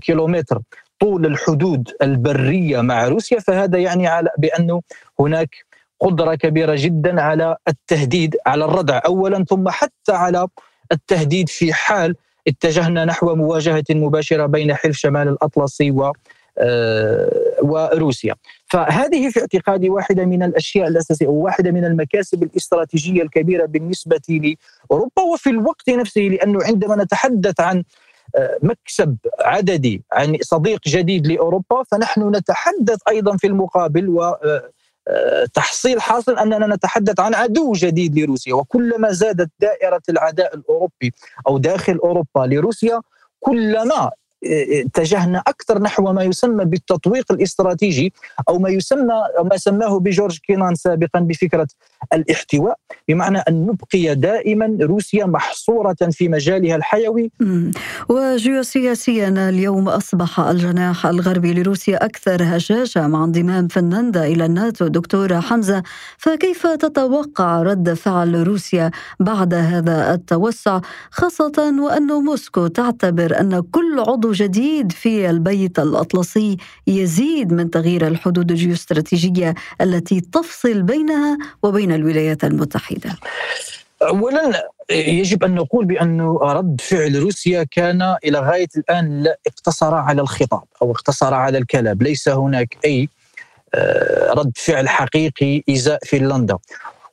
كيلومتر 0.00 0.60
طول 1.00 1.26
الحدود 1.26 1.90
البرية 2.02 2.80
مع 2.80 3.08
روسيا 3.08 3.40
فهذا 3.40 3.78
يعني 3.78 4.06
على 4.06 4.30
بانه 4.38 4.82
هناك 5.20 5.56
قدرة 6.00 6.34
كبيرة 6.34 6.74
جدا 6.78 7.22
على 7.22 7.56
التهديد 7.68 8.36
على 8.46 8.64
الردع 8.64 9.00
اولا 9.06 9.44
ثم 9.44 9.68
حتى 9.68 10.12
على 10.12 10.48
التهديد 10.92 11.48
في 11.48 11.72
حال 11.72 12.16
اتجهنا 12.48 13.04
نحو 13.04 13.34
مواجهة 13.34 13.84
مباشرة 13.90 14.46
بين 14.46 14.74
حلف 14.74 14.96
شمال 14.96 15.28
الأطلسي 15.28 15.90
و 15.90 16.12
آه، 16.58 17.30
وروسيا. 17.62 18.34
فهذه 18.66 19.30
في 19.30 19.40
اعتقادي 19.40 19.90
واحدة 19.90 20.24
من 20.24 20.42
الأشياء 20.42 20.88
الأساسية 20.88 21.26
وواحدة 21.26 21.70
من 21.70 21.84
المكاسب 21.84 22.42
الاستراتيجية 22.42 23.22
الكبيرة 23.22 23.66
بالنسبة 23.66 24.20
لأوروبا 24.28 25.22
وفي 25.32 25.50
الوقت 25.50 25.90
نفسه 25.90 26.20
لأنه 26.20 26.58
عندما 26.64 26.96
نتحدث 26.96 27.60
عن 27.60 27.82
آه، 28.36 28.58
مكسب 28.62 29.16
عددي 29.40 30.02
عن 30.12 30.36
صديق 30.42 30.80
جديد 30.86 31.26
لأوروبا 31.26 31.82
فنحن 31.90 32.36
نتحدث 32.36 32.98
أيضا 33.08 33.36
في 33.36 33.46
المقابل 33.46 34.18
آه، 34.20 34.70
تحصيل 35.54 36.00
حاصل 36.00 36.38
أننا 36.38 36.74
نتحدث 36.74 37.20
عن 37.20 37.34
عدو 37.34 37.72
جديد 37.72 38.18
لروسيا 38.18 38.54
وكلما 38.54 39.12
زادت 39.12 39.50
دائرة 39.60 40.02
العداء 40.08 40.54
الأوروبي 40.54 41.12
أو 41.48 41.58
داخل 41.58 41.96
أوروبا 41.96 42.40
لروسيا 42.54 43.00
كلما 43.40 44.10
اتجهنا 44.44 45.42
أكثر 45.46 45.78
نحو 45.78 46.12
ما 46.12 46.22
يسمى 46.22 46.64
بالتطويق 46.64 47.32
الاستراتيجي 47.32 48.12
أو 48.48 48.58
ما 48.58 48.68
يسمى 48.68 49.14
ما 49.44 49.56
سماه 49.56 49.98
بجورج 49.98 50.38
كينان 50.38 50.74
سابقا 50.74 51.20
بفكرة 51.20 51.66
الاحتواء 52.12 52.78
بمعنى 53.08 53.38
أن 53.38 53.66
نبقي 53.66 54.14
دائما 54.14 54.78
روسيا 54.80 55.26
محصورة 55.26 55.96
في 56.10 56.28
مجالها 56.28 56.76
الحيوي. 56.76 57.30
وجيوسياسيا 58.08 59.48
اليوم 59.48 59.88
أصبح 59.88 60.40
الجناح 60.40 61.06
الغربي 61.06 61.54
لروسيا 61.54 62.04
أكثر 62.04 62.56
هشاشة 62.56 63.06
مع 63.06 63.24
انضمام 63.24 63.68
فنلندا 63.68 64.24
إلى 64.26 64.46
الناتو. 64.46 64.86
دكتور 64.86 65.40
حمزة 65.40 65.82
فكيف 66.18 66.66
تتوقع 66.66 67.62
رد 67.62 67.94
فعل 67.94 68.46
روسيا 68.46 68.90
بعد 69.20 69.54
هذا 69.54 70.14
التوسع 70.14 70.80
خاصة 71.10 71.74
وأن 71.80 72.06
موسكو 72.06 72.66
تعتبر 72.66 73.40
أن 73.40 73.60
كل 73.60 74.00
عضو 74.00 74.25
جديد 74.32 74.92
في 74.92 75.30
البيت 75.30 75.78
الأطلسي 75.78 76.56
يزيد 76.86 77.52
من 77.52 77.70
تغيير 77.70 78.06
الحدود 78.06 78.50
الجيوستراتيجية 78.50 79.54
التي 79.80 80.20
تفصل 80.20 80.82
بينها 80.82 81.38
وبين 81.62 81.92
الولايات 81.92 82.44
المتحدة 82.44 83.10
اولا 84.02 84.70
يجب 84.90 85.44
أن 85.44 85.54
نقول 85.54 85.84
بأن 85.84 86.20
رد 86.20 86.80
فعل 86.80 87.18
روسيا 87.18 87.66
كان 87.70 88.16
إلى 88.24 88.38
غاية 88.38 88.68
الآن 88.76 89.22
لا 89.22 89.38
اقتصر 89.46 89.94
على 89.94 90.22
الخطاب 90.22 90.64
أو 90.82 90.90
اقتصر 90.90 91.34
على 91.34 91.58
الكلام، 91.58 91.98
ليس 92.00 92.28
هناك 92.28 92.76
أي 92.84 93.08
آه، 93.74 94.32
رد 94.32 94.52
فعل 94.56 94.88
حقيقي 94.88 95.62
إزاء 95.70 95.98
فنلندا. 96.06 96.58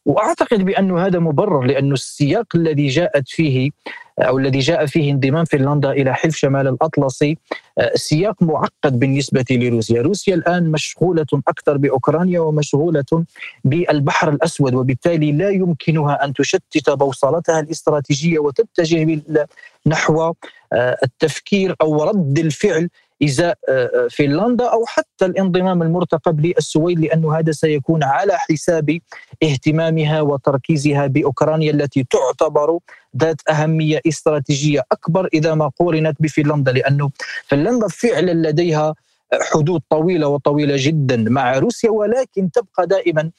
وأعتقد 0.06 0.66
بأن 0.66 0.98
هذا 0.98 1.20
مبرر 1.20 1.62
لأن 1.62 1.92
السياق 1.92 2.46
الذي 2.56 2.88
جاءت 2.88 3.30
فيه 3.30 3.70
أو 4.20 4.38
الذي 4.38 4.60
جاء 4.60 4.86
فيه 4.86 5.12
انضمام 5.12 5.46
فنلندا 5.46 5.92
إلى 5.92 6.14
حلف 6.14 6.36
شمال 6.36 6.68
الاطلسي 6.68 7.38
آه، 7.80 7.92
سياق 7.96 8.44
معقد 8.44 9.00
بالنسبة 9.00 9.46
لروسيا، 9.52 10.02
روسيا 10.02 10.36
الآن 10.36 10.72
مشغولة 10.72 11.26
أكثر 11.48 11.78
بأوكرانيا 11.78 12.40
ومشغولة 12.40 13.26
بالبحر 13.64 14.30
الأسود 14.30 14.74
وبالتالي 14.74 15.32
لا 15.32 15.50
يمكنها 15.50 16.26
أن 16.26 16.34
تشتت 16.34 16.90
بوصلتها 16.90 17.60
الاستراتيجية 17.60 18.40
وتتجه 18.40 19.04
نحو 19.88 20.34
آه، 20.74 20.98
التفكير 21.04 21.76
أو 21.82 22.04
رد 22.04 22.40
الفعل 22.40 22.90
ازاء 23.24 23.58
آه، 23.70 23.72
آه، 23.72 24.08
فنلندا 24.12 24.66
أو 24.66 24.86
حتى 24.86 25.26
الانضمام 25.26 25.82
المرتقب 25.82 26.46
للسويد 26.46 27.00
لأنه 27.00 27.38
هذا 27.40 27.52
سيكون 27.52 28.04
على 28.04 28.34
حساب 28.38 29.00
اهتمامها 29.44 30.22
وتركيزها 30.22 31.08
بأوكرانيا 31.08 31.72
التي 31.72 32.06
تعتبر 32.10 32.80
ذات 33.18 33.42
أهمية 33.50 34.02
استراتيجية 34.08 34.84
أكبر 34.92 35.30
إذا 35.34 35.54
ما 35.54 35.72
قورنت 35.80 36.18
بفنلندا 36.20 36.72
لأنه 36.72 37.12
فنلندا 37.48 37.88
فعلا 37.88 38.50
لديها 38.50 38.96
حدود 39.42 39.82
طويلة 39.90 40.28
وطويلة 40.28 40.76
جدا 40.78 41.18
مع 41.18 41.58
روسيا 41.58 41.90
ولكن 41.90 42.52
تبقى 42.52 42.88
دائما 42.88 43.32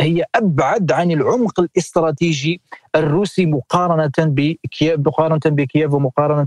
هي 0.00 0.24
أبعد 0.34 0.92
عن 0.92 1.10
العمق 1.10 1.60
الاستراتيجي 1.60 2.60
الروسي 2.96 3.46
مقارنة 3.46 4.12
بكييف 4.18 5.00
مقارنة 5.00 5.40
بكييف 5.46 5.92
ومقارنة 5.92 6.46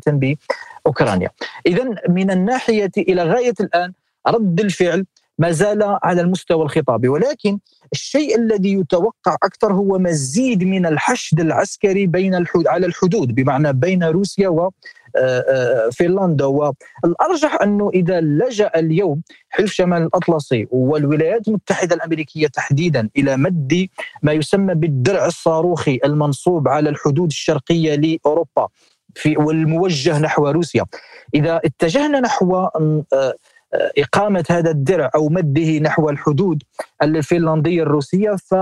بأوكرانيا. 0.86 1.30
اذا 1.66 1.96
من 2.10 2.32
الناحية 2.32 2.92
إلى 2.98 3.24
غاية 3.24 3.54
الآن 3.60 3.94
رد 4.28 4.60
الفعل 4.60 5.06
ما 5.38 5.52
زال 5.52 5.98
على 6.04 6.22
المستوى 6.22 6.64
الخطابي. 6.64 7.08
ولكن 7.08 7.60
الشيء 7.94 8.36
الذي 8.36 8.74
يتوقع 8.74 9.36
أكثر 9.44 9.74
هو 9.74 10.00
مزيد 10.00 10.64
من 10.64 10.86
الحشد 10.86 11.40
العسكري 11.40 12.08
بين 12.08 12.36
الحدود 12.36 12.68
على 12.68 12.86
الحدود 12.86 13.36
بمعنى 13.36 13.74
بين 13.74 14.04
روسيا 14.04 14.50
و 14.50 14.70
آه، 15.16 15.46
آه، 15.50 15.90
فنلندا. 15.90 16.46
والأرجح 16.46 17.62
أنه 17.62 17.90
إذا 17.94 18.22
لجأ 18.22 18.72
اليوم 18.76 19.22
حلف 19.50 19.72
شمال 19.72 20.02
الأطلسي 20.02 20.68
والولايات 20.72 21.48
المتحدة 21.48 21.96
الأمريكية 21.96 22.48
تحديدا 22.48 23.10
إلى 23.18 23.38
مد 23.38 23.88
ما 24.24 24.32
يسمى 24.32 24.74
بالدرع 24.76 25.26
الصاروخي 25.26 26.00
المنصوب 26.06 26.68
على 26.68 26.90
الحدود 26.90 27.28
الشرقية 27.28 27.96
لأوروبا 27.96 28.68
في 29.16 29.38
والموجه 29.38 30.20
نحو 30.20 30.48
روسيا. 30.48 30.86
إذا 31.34 31.62
اتجهنا 31.66 32.20
نحو 32.20 32.56
آه، 32.56 33.34
إقامة 33.74 34.46
هذا 34.50 34.72
الدرع 34.72 35.10
أو 35.16 35.30
مده 35.30 35.80
نحو 35.80 36.10
الحدود 36.10 36.64
الفنلندية 37.04 37.84
الروسية 37.84 38.36
ف 38.36 38.56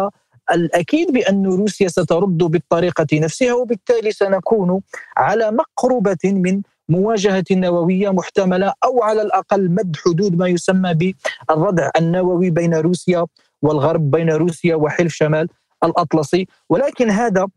الأكيد 0.52 1.12
بأن 1.12 1.46
روسيا 1.46 1.88
سترد 1.88 2.38
بالطريقة 2.38 3.08
نفسها 3.14 3.54
وبالتالي 3.54 4.12
سنكون 4.12 4.82
على 5.18 5.52
مقربة 5.52 6.18
من 6.24 6.62
مواجهة 6.90 7.44
نووية 7.52 8.10
محتملة 8.10 8.74
أو 8.84 9.04
على 9.04 9.22
الأقل 9.22 9.70
مد 9.72 9.96
حدود 10.06 10.38
ما 10.38 10.48
يسمى 10.48 10.94
بالردع 11.50 11.90
النووي 11.98 12.50
بين 12.50 12.74
روسيا 12.74 13.26
والغرب 13.62 14.12
بين 14.12 14.30
روسيا 14.30 14.76
وحلف 14.76 15.14
شمال 15.14 15.48
الأطلسي. 15.84 16.48
ولكن 16.70 17.10
هذا 17.10 17.48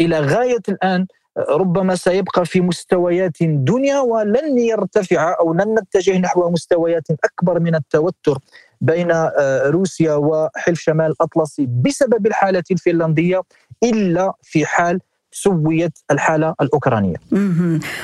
إلى 0.00 0.20
غاية 0.20 0.62
الآن 0.68 1.06
ربما 1.48 1.94
سيبقى 1.94 2.44
في 2.46 2.60
مستويات 2.60 3.42
دنيا 3.42 4.00
ولن 4.00 4.58
يرتفع 4.58 5.36
أو 5.40 5.54
لن 5.54 5.74
نتجه 5.78 6.18
نحو 6.18 6.50
مستويات 6.50 7.06
أكبر 7.24 7.60
من 7.60 7.74
التوتر 7.74 8.38
بين 8.80 9.10
آه، 9.10 9.62
روسيا 9.66 10.14
وحلف 10.14 10.80
شمال 10.80 11.06
الأطلسي 11.06 11.66
بسبب 11.84 12.26
الحالة 12.26 12.64
الفنلندية 12.70 13.42
إلا 13.82 14.32
في 14.42 14.66
حال 14.66 15.00
سويت 15.32 15.98
الحالة 16.10 16.54
الأوكرانية. 16.60 17.16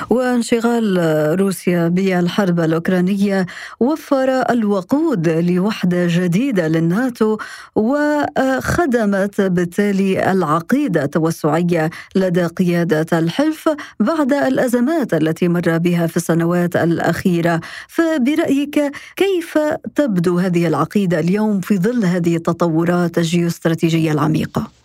وانشغال 0.09 0.97
روسيا 1.39 1.87
بالحرب 1.87 2.59
الأوكرانية 2.59 3.45
وفر 3.79 4.29
الوقود 4.49 5.29
لوحدة 5.29 6.07
جديدة 6.09 6.67
للناتو 6.67 7.37
وخدمت 7.75 9.41
بالتالي 9.41 10.31
العقيدة 10.31 11.03
التوسعية 11.03 11.89
لدى 12.15 12.45
قيادة 12.45 13.19
الحلف 13.19 13.69
بعد 13.99 14.33
الأزمات 14.33 15.13
التي 15.13 15.47
مر 15.47 15.77
بها 15.77 16.07
في 16.07 16.17
السنوات 16.17 16.75
الأخيرة. 16.75 17.61
فبرأيك 17.87 18.91
كيف 19.15 19.57
تبدو 19.95 20.39
هذه 20.39 20.67
العقيدة 20.67 21.19
اليوم 21.19 21.59
في 21.59 21.77
ظل 21.77 22.05
هذه 22.05 22.35
التطورات 22.35 23.17
الجيوستراتيجية 23.17 24.11
العميقة؟ 24.11 24.76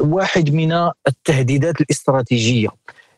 واحد 0.00 0.50
من 0.50 0.90
التهديدات 1.08 1.80
الاستراتيجية 1.80 2.68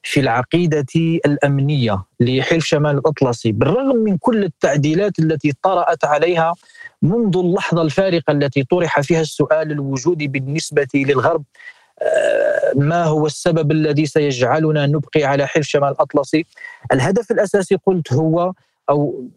في 0.03 0.21
العقيدة 0.21 0.87
الأمنية 1.27 2.05
لحلف 2.21 2.65
شمال 2.65 2.99
الأطلسي 2.99 3.53
بالرغم 3.53 3.97
من 3.97 4.19
كل 4.19 4.45
التعديلات 4.45 5.19
التي 5.19 5.53
طرأت 5.63 6.05
عليها 6.05 6.55
منذ 7.03 7.37
اللحظة 7.37 7.83
الفارقة 7.83 8.31
التي 8.31 8.65
طرح 8.65 9.01
فيها 9.01 9.21
السؤال 9.21 9.73
الوجودي 9.73 10.29
بالنسبة 10.29 10.87
للغرب 10.95 11.45
آه، 12.03 12.73
ما 12.77 13.05
هو 13.05 13.27
السبب 13.27 13.73
الذي 13.73 14.07
سيجعلنا 14.07 14.87
نبقي 14.87 15.25
على 15.25 15.47
حلف 15.47 15.67
شمال 15.67 15.89
الأطلسي؟ 15.89 16.47
الهدف 16.93 17.31
الأساسي 17.31 17.79
قلت 17.87 18.13
هو 18.13 18.53
أو 18.91 19.29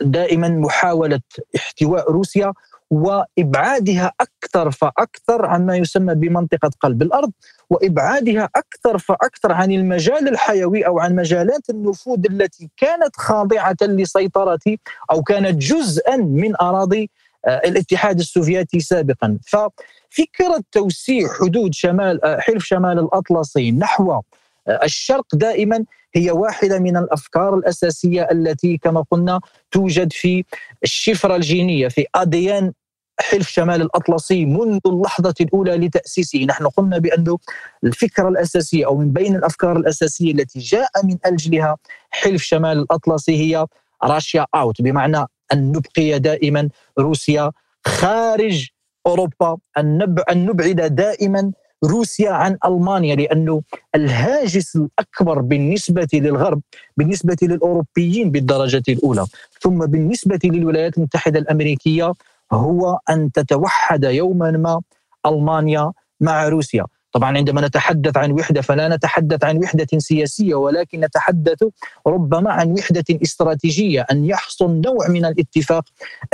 دائما 0.00 0.48
محاولة 0.48 1.20
احتواء 1.56 2.10
روسيا 2.12 2.52
وإبعادها 2.90 4.12
أكثر 4.20 4.70
فأكثر 4.70 5.46
عن 5.46 5.66
ما 5.66 5.76
يسمى 5.76 6.14
بمنطقة 6.14 6.70
قلب 6.80 7.02
الأرض 7.02 7.32
وإبعادها 7.70 8.48
أكثر 8.56 8.98
فأكثر 8.98 9.52
عن 9.52 9.72
المجال 9.72 10.28
الحيوي 10.28 10.86
أو 10.86 10.98
عن 10.98 11.14
مجالات 11.14 11.70
النفوذ 11.70 12.26
التي 12.30 12.70
كانت 12.76 13.16
خاضعة 13.16 13.76
لسيطرة 13.82 14.76
أو 15.12 15.22
كانت 15.22 15.62
جزءا 15.62 16.16
من 16.16 16.56
أراضي 16.60 17.10
آه، 17.46 17.60
الاتحاد 17.64 18.18
السوفيتي 18.18 18.80
سابقا. 18.80 19.38
ففكرة 19.46 20.62
توسيع 20.72 21.28
حدود 21.40 21.74
شمال 21.74 22.24
آه، 22.24 22.40
حلف 22.40 22.64
شمال 22.64 22.98
الأطلسي 22.98 23.72
نحو 23.72 24.20
الشرق 24.68 25.34
دائما 25.34 25.84
هي 26.14 26.30
واحدة 26.30 26.78
من 26.78 26.96
الأفكار 26.96 27.54
الأساسية 27.54 28.28
التي 28.32 28.78
كما 28.78 29.04
قلنا 29.10 29.40
توجد 29.70 30.12
في 30.12 30.44
الشفرة 30.82 31.36
الجينية 31.36 31.88
في 31.88 32.06
أديان 32.14 32.72
حلف 33.20 33.48
شمال 33.48 33.82
الأطلسي 33.82 34.44
منذ 34.44 34.80
اللحظة 34.86 35.34
الأولى 35.40 35.76
لتأسيسه. 35.76 36.44
نحن 36.44 36.66
قلنا 36.66 36.98
بأن 36.98 37.36
الفكرة 37.84 38.28
الأساسية 38.28 38.86
أو 38.86 38.96
من 38.96 39.12
بين 39.12 39.36
الأفكار 39.36 39.76
الأساسية 39.76 40.32
التي 40.32 40.58
جاء 40.58 40.90
من 41.04 41.16
أجلها 41.24 41.76
حلف 42.10 42.42
شمال 42.42 42.78
الأطلسي 42.78 43.36
هي 43.36 43.66
راشيا 44.04 44.46
أوت. 44.54 44.82
بمعنى 44.82 45.26
أن 45.52 45.72
نبقي 45.72 46.18
دائما 46.18 46.68
روسيا 46.98 47.50
خارج 47.86 48.68
أوروبا 49.06 49.56
أن 49.78 50.46
نبعد 50.46 50.94
دائما 50.94 51.52
روسيا 51.84 52.30
عن 52.30 52.58
ألمانيا 52.64 53.16
لأنه 53.16 53.62
الهاجس 53.94 54.76
الأكبر 54.76 55.40
بالنسبة 55.40 56.08
للغرب 56.12 56.60
بالنسبة 56.96 57.36
للأوروبيين 57.42 58.30
بالدرجة 58.30 58.82
الأولى. 58.88 59.26
ثم 59.60 59.86
بالنسبة 59.86 60.38
للولايات 60.44 60.98
المتحدة 60.98 61.38
الأمريكية 61.38 62.12
هو 62.52 62.98
أن 63.10 63.32
تتوحد 63.32 64.04
يوما 64.04 64.50
ما 64.50 64.80
ألمانيا 65.26 65.92
مع 66.20 66.48
روسيا. 66.48 66.84
طبعا 67.14 67.36
عندما 67.36 67.60
نتحدث 67.66 68.16
عن 68.16 68.32
وحدة 68.32 68.60
فلا 68.60 68.88
نتحدث 68.88 69.44
عن 69.44 69.58
وحدة 69.58 69.86
سياسية 69.98 70.54
ولكن 70.54 71.00
نتحدث 71.00 71.64
ربما 72.06 72.52
عن 72.52 72.72
وحدة 72.72 73.04
استراتيجية 73.10 74.06
أن 74.12 74.24
يحصل 74.24 74.80
نوع 74.80 75.08
من 75.08 75.24
الاتفاق 75.24 75.84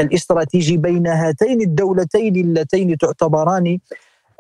الاستراتيجي 0.01 0.77
بين 0.77 1.07
هاتين 1.07 1.61
الدولتين 1.61 2.37
اللتين 2.37 2.99
تعتبران 2.99 3.79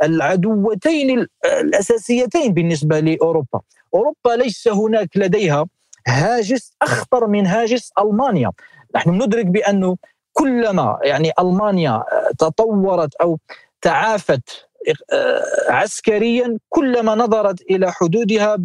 العدوتين 0.03 1.27
الأساسيتين 1.61 2.55
بالنسبة 2.55 3.01
لأوروبا. 3.01 3.61
أوروبا 3.95 4.43
ليس 4.43 4.69
هناك 4.69 5.09
لديها 5.17 5.67
هاجس 6.09 6.73
أخطر 6.83 7.27
من 7.27 7.47
هاجس 7.47 7.91
ألمانيا. 7.99 8.51
نحن 8.95 9.11
ندرك 9.11 9.47
بأنه 9.47 9.97
كلما 10.33 10.99
يعني 11.03 11.33
ألمانيا 11.41 12.05
تطورت 12.39 13.15
أو 13.15 13.39
تعافت 13.83 14.67
آه، 15.13 15.43
عسكريا 15.69 16.59
كلما 16.69 17.15
نظرت 17.15 17.61
إلى 17.71 17.93
حدودها 17.93 18.57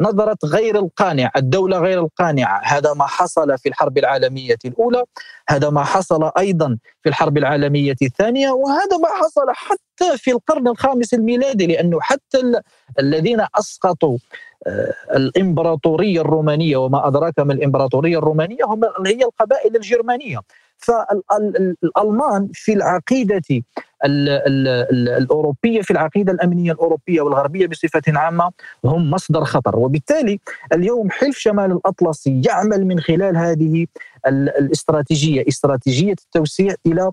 بنظره 0.00 0.36
غير 0.44 0.78
القانع، 0.78 1.30
الدولة 1.36 1.78
غير 1.78 2.00
القانعه، 2.00 2.60
هذا 2.64 2.94
ما 2.94 3.06
حصل 3.06 3.58
في 3.58 3.68
الحرب 3.68 3.98
العالمية 3.98 4.56
الأولى، 4.64 5.04
هذا 5.48 5.70
ما 5.70 5.84
حصل 5.84 6.30
أيضا 6.38 6.78
في 7.02 7.08
الحرب 7.08 7.38
العالمية 7.38 7.96
الثانية، 8.02 8.50
وهذا 8.50 8.96
ما 9.02 9.08
حصل 9.08 9.46
حتى 9.48 10.18
في 10.18 10.30
القرن 10.30 10.68
الخامس 10.68 11.14
الميلادي 11.14 11.66
لأنه 11.66 11.98
حتى 12.00 12.60
الذين 12.98 13.46
أسقطوا 13.58 14.18
آه، 14.66 14.94
الإمبراطورية 15.16 16.20
الرومانية 16.20 16.76
وما 16.76 17.08
أدراك 17.08 17.38
ما 17.38 17.52
الإمبراطورية 17.52 18.18
الرومانية 18.18 18.64
هم 18.64 18.80
هي 19.06 19.24
القبائل 19.24 19.76
الجرمانية. 19.76 20.38
فالألمان 20.80 22.48
في 22.52 22.72
العقيدة 22.72 23.64
الأوروبية 24.04 25.82
في 25.82 25.90
العقيدة 25.90 26.32
الأمنية 26.32 26.72
الأوروبية 26.72 27.20
والغربية 27.20 27.66
بصفة 27.66 28.02
عامة 28.08 28.52
هم 28.84 29.10
مصدر 29.10 29.44
خطر. 29.44 29.78
وبالتالي 29.78 30.40
اليوم 30.72 31.10
حلف 31.10 31.38
شمال 31.38 31.72
الاطلسي 31.72 32.42
يعمل 32.46 32.86
من 32.86 33.00
خلال 33.00 33.36
هذه 33.36 33.86
الاستراتيجية 34.26 35.44
استراتيجية 35.48 36.12
التوسيع 36.12 36.74
إلى 36.86 37.10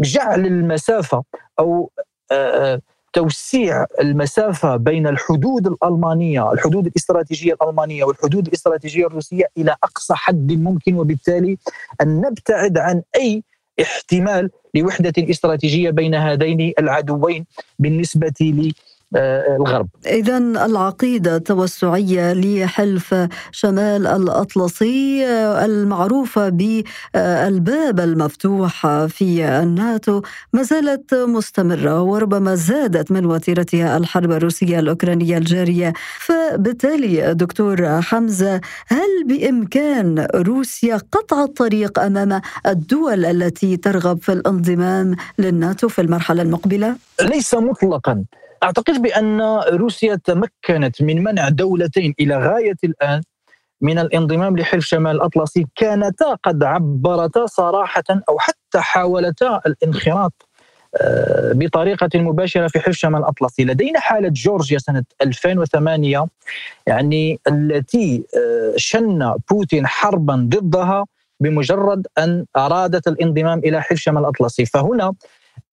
جعل 0.00 0.46
المسافة 0.46 1.24
أو 1.58 1.90
آه، 2.32 2.80
توسيع 3.14 3.86
المسافة 4.00 4.76
بين 4.76 5.06
الحدود 5.06 5.66
الألمانية 5.66 6.52
الحدود 6.52 6.86
الاستراتيجية 6.86 7.52
الألمانية 7.52 8.04
والحدود 8.04 8.46
الاستراتيجية 8.46 9.06
الروسية 9.06 9.44
إلى 9.58 9.76
أقصى 9.82 10.14
حد 10.14 10.52
ممكن 10.52 10.94
وبالتالي 10.94 11.58
أن 12.02 12.20
نبتعد 12.20 12.78
عن 12.78 13.02
أي 13.16 13.42
احتمال 13.80 14.50
لوحدة 14.74 15.12
استراتيجية 15.18 15.90
بين 15.90 16.14
هذين 16.14 16.72
العدوين 16.78 17.46
بالنسبة 17.78 18.74
الغرب. 19.16 19.88
إذا 20.06 20.38
العقيدة 20.38 21.36
التوسعية 21.36 22.32
لحلف 22.32 23.14
شمال 23.52 24.06
الأطلسي 24.06 25.26
آه، 25.26 25.64
المعروفة 25.64 26.48
بالباب 26.48 28.00
المفتوح 28.00 28.86
في 29.06 29.44
الناتو 29.44 30.22
ما 30.52 30.62
زالت 30.62 31.14
مستمرة 31.14 32.02
وربما 32.02 32.54
زادت 32.54 33.12
من 33.12 33.26
وتيرتها 33.26 33.96
الحرب 33.96 34.32
الروسية 34.32 34.78
الأوكرانية 34.78 35.38
الجارية. 35.38 35.92
فبالتالي 36.18 37.34
دكتور 37.34 38.00
حمزة 38.00 38.60
هل 38.88 39.24
بإمكان 39.26 40.26
روسيا 40.34 40.96
قطع 41.12 41.44
الطريق 41.44 41.98
أمام 41.98 42.40
الدول 42.66 43.24
التي 43.24 43.76
ترغب 43.76 44.22
في 44.22 44.32
الانضمام 44.32 45.16
للناتو 45.38 45.88
في 45.88 46.00
المرحلة 46.00 46.42
المقبلة؟ 46.42 46.96
ليس 47.22 47.54
مطلقا. 47.54 48.24
أعتقد 48.64 49.02
بأن 49.02 49.40
روسيا 49.72 50.14
تمكنت 50.24 51.02
من 51.02 51.24
منع 51.24 51.48
دولتين 51.48 52.14
إلى 52.20 52.36
غاية 52.36 52.76
الآن 52.84 53.22
من 53.80 53.98
الانضمام 53.98 54.56
لحلف 54.58 54.84
شمال 54.84 55.16
الأطلسي 55.16 55.66
كانتا 55.76 56.36
قد 56.42 56.64
عبرتا 56.64 57.46
صراحة 57.46 58.04
أو 58.28 58.38
حتى 58.38 58.80
حاولتا 58.80 59.60
الانخراط 59.66 60.48
آه، 61.00 61.52
بطريقة 61.54 62.08
مباشرة 62.14 62.68
في 62.68 62.80
حلف 62.80 62.96
شمال 62.96 63.20
الأطلسي. 63.20 63.64
لدينا 63.64 64.00
حالة 64.00 64.28
جورجيا 64.28 64.78
سنة 64.78 65.04
2008 65.22 66.26
يعني 66.86 67.40
التي 67.48 68.24
آه، 68.36 68.72
شن 68.76 69.34
بوتين 69.50 69.86
حربا 69.86 70.48
ضدها 70.50 71.04
بمجرد 71.40 72.06
أن 72.18 72.46
أرادت 72.56 73.08
الانضمام 73.08 73.58
إلى 73.58 73.82
حلف 73.82 73.98
شمال 74.00 74.22
الأطلسي. 74.22 74.66
فهنا 74.66 75.12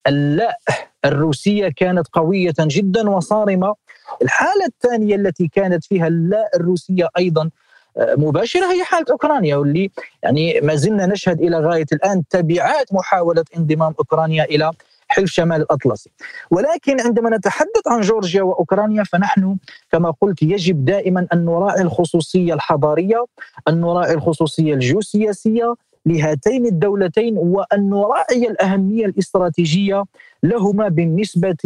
اللا 0.06 0.58
الروسية 1.04 1.68
كانت 1.68 2.08
قوية 2.12 2.54
جدا 2.60 3.10
وصارمة. 3.10 3.74
الحالة 4.22 4.66
الثانية 4.66 5.16
التي 5.16 5.48
كانت 5.48 5.84
فيها 5.84 6.06
اللا 6.06 6.50
الروسية 6.56 7.08
أيضا 7.18 7.50
آه، 7.96 8.14
مباشرة 8.18 8.72
هي 8.72 8.84
حالة 8.84 9.06
أوكرانيا 9.10 9.56
واللي 9.56 9.90
يعني 10.22 10.60
ما 10.60 10.74
زلنا 10.74 11.06
نشهد 11.06 11.40
إلى 11.40 11.58
غاية 11.58 11.86
الآن 11.92 12.22
تبعات 12.30 12.94
محاولة 12.94 13.44
انضمام 13.56 13.94
أوكرانيا 13.98 14.44
إلى 14.44 14.70
حلف 15.08 15.30
شمال 15.30 15.60
الأطلسي. 15.60 16.10
ولكن 16.50 17.00
عندما 17.00 17.36
نتحدث 17.36 17.86
عن 17.86 18.00
جورجيا 18.00 18.42
وأوكرانيا 18.42 19.04
فنحن 19.04 19.56
كما 19.92 20.10
قلت 20.20 20.42
يجب 20.42 20.84
دائما 20.84 21.26
أن 21.32 21.44
نراعي 21.44 21.82
الخصوصية 21.82 22.54
الحضارية 22.54 23.24
أن 23.68 23.80
نراعي 23.80 24.14
الخصوصية 24.14 24.74
الجيوسياسية 24.74 25.74
لهاتين 26.06 26.66
الدولتين 26.66 27.38
وأن 27.38 27.90
نراعي 27.90 28.48
الأهمية 28.50 29.06
الاستراتيجية 29.06 30.04
لهما 30.42 30.88
بالنسبة 30.88 31.56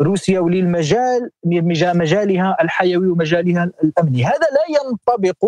لروسيا 0.00 0.40
وللمجال 0.40 1.30
مجالها 1.44 2.56
الحيوي 2.60 3.06
ومجالها 3.06 3.70
الأمني. 3.84 4.24
هذا 4.24 4.32
لا 4.52 4.80
ينطبق 4.80 5.46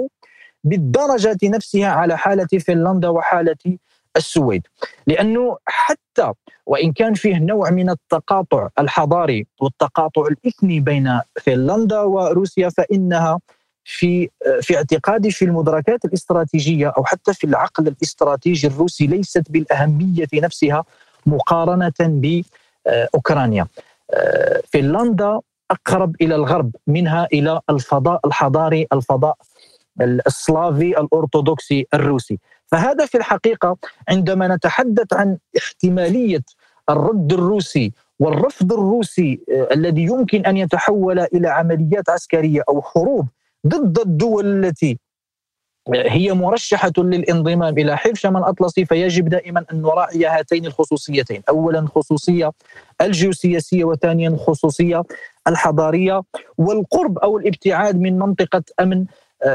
بالدرجة 0.64 1.38
نفسها 1.44 1.88
على 1.88 2.18
حالة 2.18 2.58
فنلندا 2.66 3.08
وحالة 3.08 3.78
السويد. 4.16 4.66
لأنه 5.06 5.56
حتى 5.66 6.32
وإن 6.66 6.92
كان 6.92 7.14
فيه 7.14 7.38
نوع 7.38 7.70
من 7.70 7.90
التقاطع 7.90 8.68
الحضاري 8.78 9.46
والتقاطع 9.60 10.22
الإثني 10.26 10.80
بين 10.80 11.20
فنلندا 11.42 12.00
وروسيا 12.00 12.68
فإنها 12.68 13.40
في 13.88 14.28
في 14.60 14.76
اعتقادي 14.76 15.30
في 15.30 15.44
المدركات 15.44 16.04
الاستراتيجية 16.04 16.92
أو 16.98 17.04
حتى 17.04 17.34
في 17.34 17.44
العقل 17.44 17.88
الاستراتيجي 17.88 18.66
الروسي 18.66 19.06
ليست 19.06 19.50
بالأهمية 19.50 20.26
نفسها 20.34 20.84
مقارنة 21.26 21.92
بأوكرانيا. 22.00 23.66
فنلندا 24.72 25.40
أقرب 25.70 26.16
إلى 26.20 26.34
الغرب 26.34 26.76
منها 26.86 27.28
إلى 27.32 27.60
الفضاء 27.70 28.20
الحضاري 28.26 28.86
الفضاء 28.92 29.36
السلافي 30.00 31.00
الأرثوذكسي 31.00 31.86
الروسي 31.94 32.38
فهذا 32.66 33.06
في 33.06 33.18
الحقيقة 33.18 33.76
عندما 34.08 34.48
نتحدث 34.48 35.12
عن 35.12 35.38
احتمالية 35.58 36.42
الرد 36.90 37.32
الروسي 37.32 37.92
والرفض 38.18 38.72
الروسي 38.72 39.40
الذي 39.48 40.02
يمكن 40.02 40.46
أن 40.46 40.56
يتحول 40.56 41.18
إلى 41.20 41.48
عمليات 41.48 42.08
عسكرية 42.10 42.62
أو 42.68 42.82
حروب 42.82 43.26
ضد 43.66 43.98
الدول 43.98 44.64
التي 44.64 44.98
هي 45.94 46.32
مرشحة 46.32 46.92
للانضمام 46.98 47.78
إلى 47.78 47.96
حلف 47.96 48.18
شمال 48.18 48.42
الأطلسي 48.42 48.84
فيجب 48.84 49.28
دائما 49.28 49.64
أن 49.72 49.82
نراعي 49.82 50.26
هاتين 50.26 50.66
الخصوصيتين. 50.66 51.42
أولا 51.48 51.78
الخصوصية 51.78 52.52
الجيوسياسية 53.00 53.84
وثانيا 53.84 54.28
الخصوصية 54.28 55.02
الحضارية 55.48 56.22
والقرب 56.58 57.18
أو 57.18 57.38
الابتعاد 57.38 58.00
من 58.00 58.18
منطقة 58.18 58.62
أمن 58.80 59.04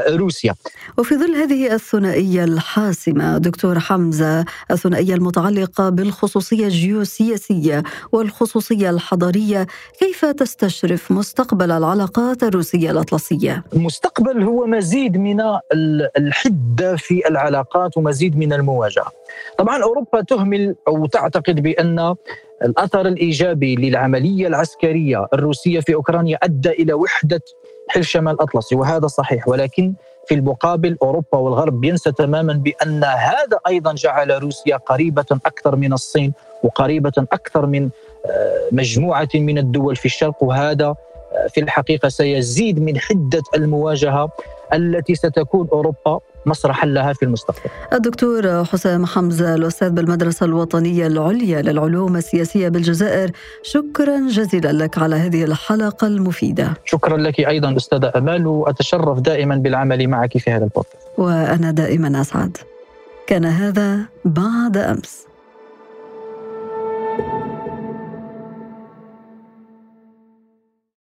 روسيا 0.08 0.54
وفي 0.98 1.14
ظل 1.16 1.34
هذه 1.34 1.74
الثنائية 1.74 2.44
الحاسمة 2.44 3.38
دكتور 3.38 3.78
حمزة 3.78 4.44
الثنائية 4.70 5.14
المتعلقة 5.14 5.88
بالخصوصية 5.88 6.64
الجيوسياسية 6.64 7.82
والخصوصية 8.12 8.90
الحضارية 8.90 9.66
كيف 9.98 10.24
تستشرف 10.24 11.12
مستقبل 11.12 11.70
العلاقات 11.70 12.42
الروسية 12.42 12.90
الأطلسية؟ 12.90 13.64
المستقبل 13.72 14.42
هو 14.42 14.66
مزيد 14.66 15.16
من 15.16 15.40
الحدة 16.18 16.96
في 16.96 17.28
العلاقات 17.28 17.96
ومزيد 17.96 18.36
من 18.36 18.52
المواجهة 18.52 19.12
طبعا 19.58 19.82
أوروبا 19.82 20.20
تهمل 20.20 20.74
أو 20.88 21.06
تعتقد 21.06 21.60
بأن 21.62 22.14
الأثر 22.64 23.08
الإيجابي 23.08 23.76
للعملية 23.76 24.46
العسكرية 24.46 25.26
الروسية 25.34 25.80
في 25.80 25.94
أوكرانيا 25.94 26.38
أدى 26.42 26.70
إلى 26.70 26.92
وحدة 26.92 27.40
حلف 27.92 28.06
شمال 28.06 28.34
الأطلسي 28.34 28.74
وهذا 28.74 29.06
صحيح 29.06 29.48
ولكن 29.48 29.94
في 30.26 30.34
المقابل 30.34 30.96
أوروبا 31.02 31.38
والغرب 31.38 31.84
ينسى 31.84 32.12
تماما 32.12 32.52
بأن 32.52 33.04
هذا 33.04 33.58
أيضا 33.66 33.92
جعل 33.94 34.42
روسيا 34.42 34.76
قريبة 34.76 35.26
أكثر 35.46 35.76
من 35.76 35.92
الصين 35.92 36.32
وقريبة 36.62 37.12
أكثر 37.32 37.66
من 37.66 37.90
آه، 38.26 38.68
مجموعة 38.72 39.28
من 39.34 39.58
الدول 39.58 39.96
في 39.96 40.06
الشرق 40.06 40.42
وهذا 40.42 40.86
آه، 40.86 41.46
في 41.48 41.60
الحقيقة 41.60 42.08
سيزيد 42.08 42.82
من 42.82 42.98
حدة 42.98 43.42
المواجهة 43.54 44.30
التي 44.72 45.14
ستكون 45.14 45.68
أوروبا 45.72 46.20
مسرحا 46.46 46.86
لها 46.86 47.12
في 47.12 47.24
المستقبل. 47.24 47.70
الدكتور 47.92 48.64
حسام 48.64 49.06
حمزة 49.06 49.54
الأستاذ 49.54 49.90
بالمدرسة 49.90 50.46
الوطنية 50.46 51.06
العليا 51.06 51.62
للعلوم 51.62 52.16
السياسية 52.16 52.68
بالجزائر 52.68 53.30
شكرا 53.62 54.28
جزيلا 54.28 54.72
لك 54.72 54.98
على 54.98 55.16
هذه 55.16 55.44
الحلقة 55.44 56.06
المفيدة. 56.06 56.72
شكرا 56.84 57.16
لك 57.16 57.40
أيضا 57.40 57.76
أستاذة 57.76 58.12
أمال 58.16 58.46
وأتشرف 58.46 59.20
دائما 59.20 59.56
بالعمل 59.56 60.08
معك 60.08 60.38
في 60.38 60.50
هذا 60.50 60.64
البودكاست. 60.64 61.06
وأنا 61.18 61.70
دائما 61.70 62.20
أسعد. 62.20 62.56
كان 63.26 63.44
هذا 63.44 63.98
بعد 64.24 64.76
أمس. 64.76 65.26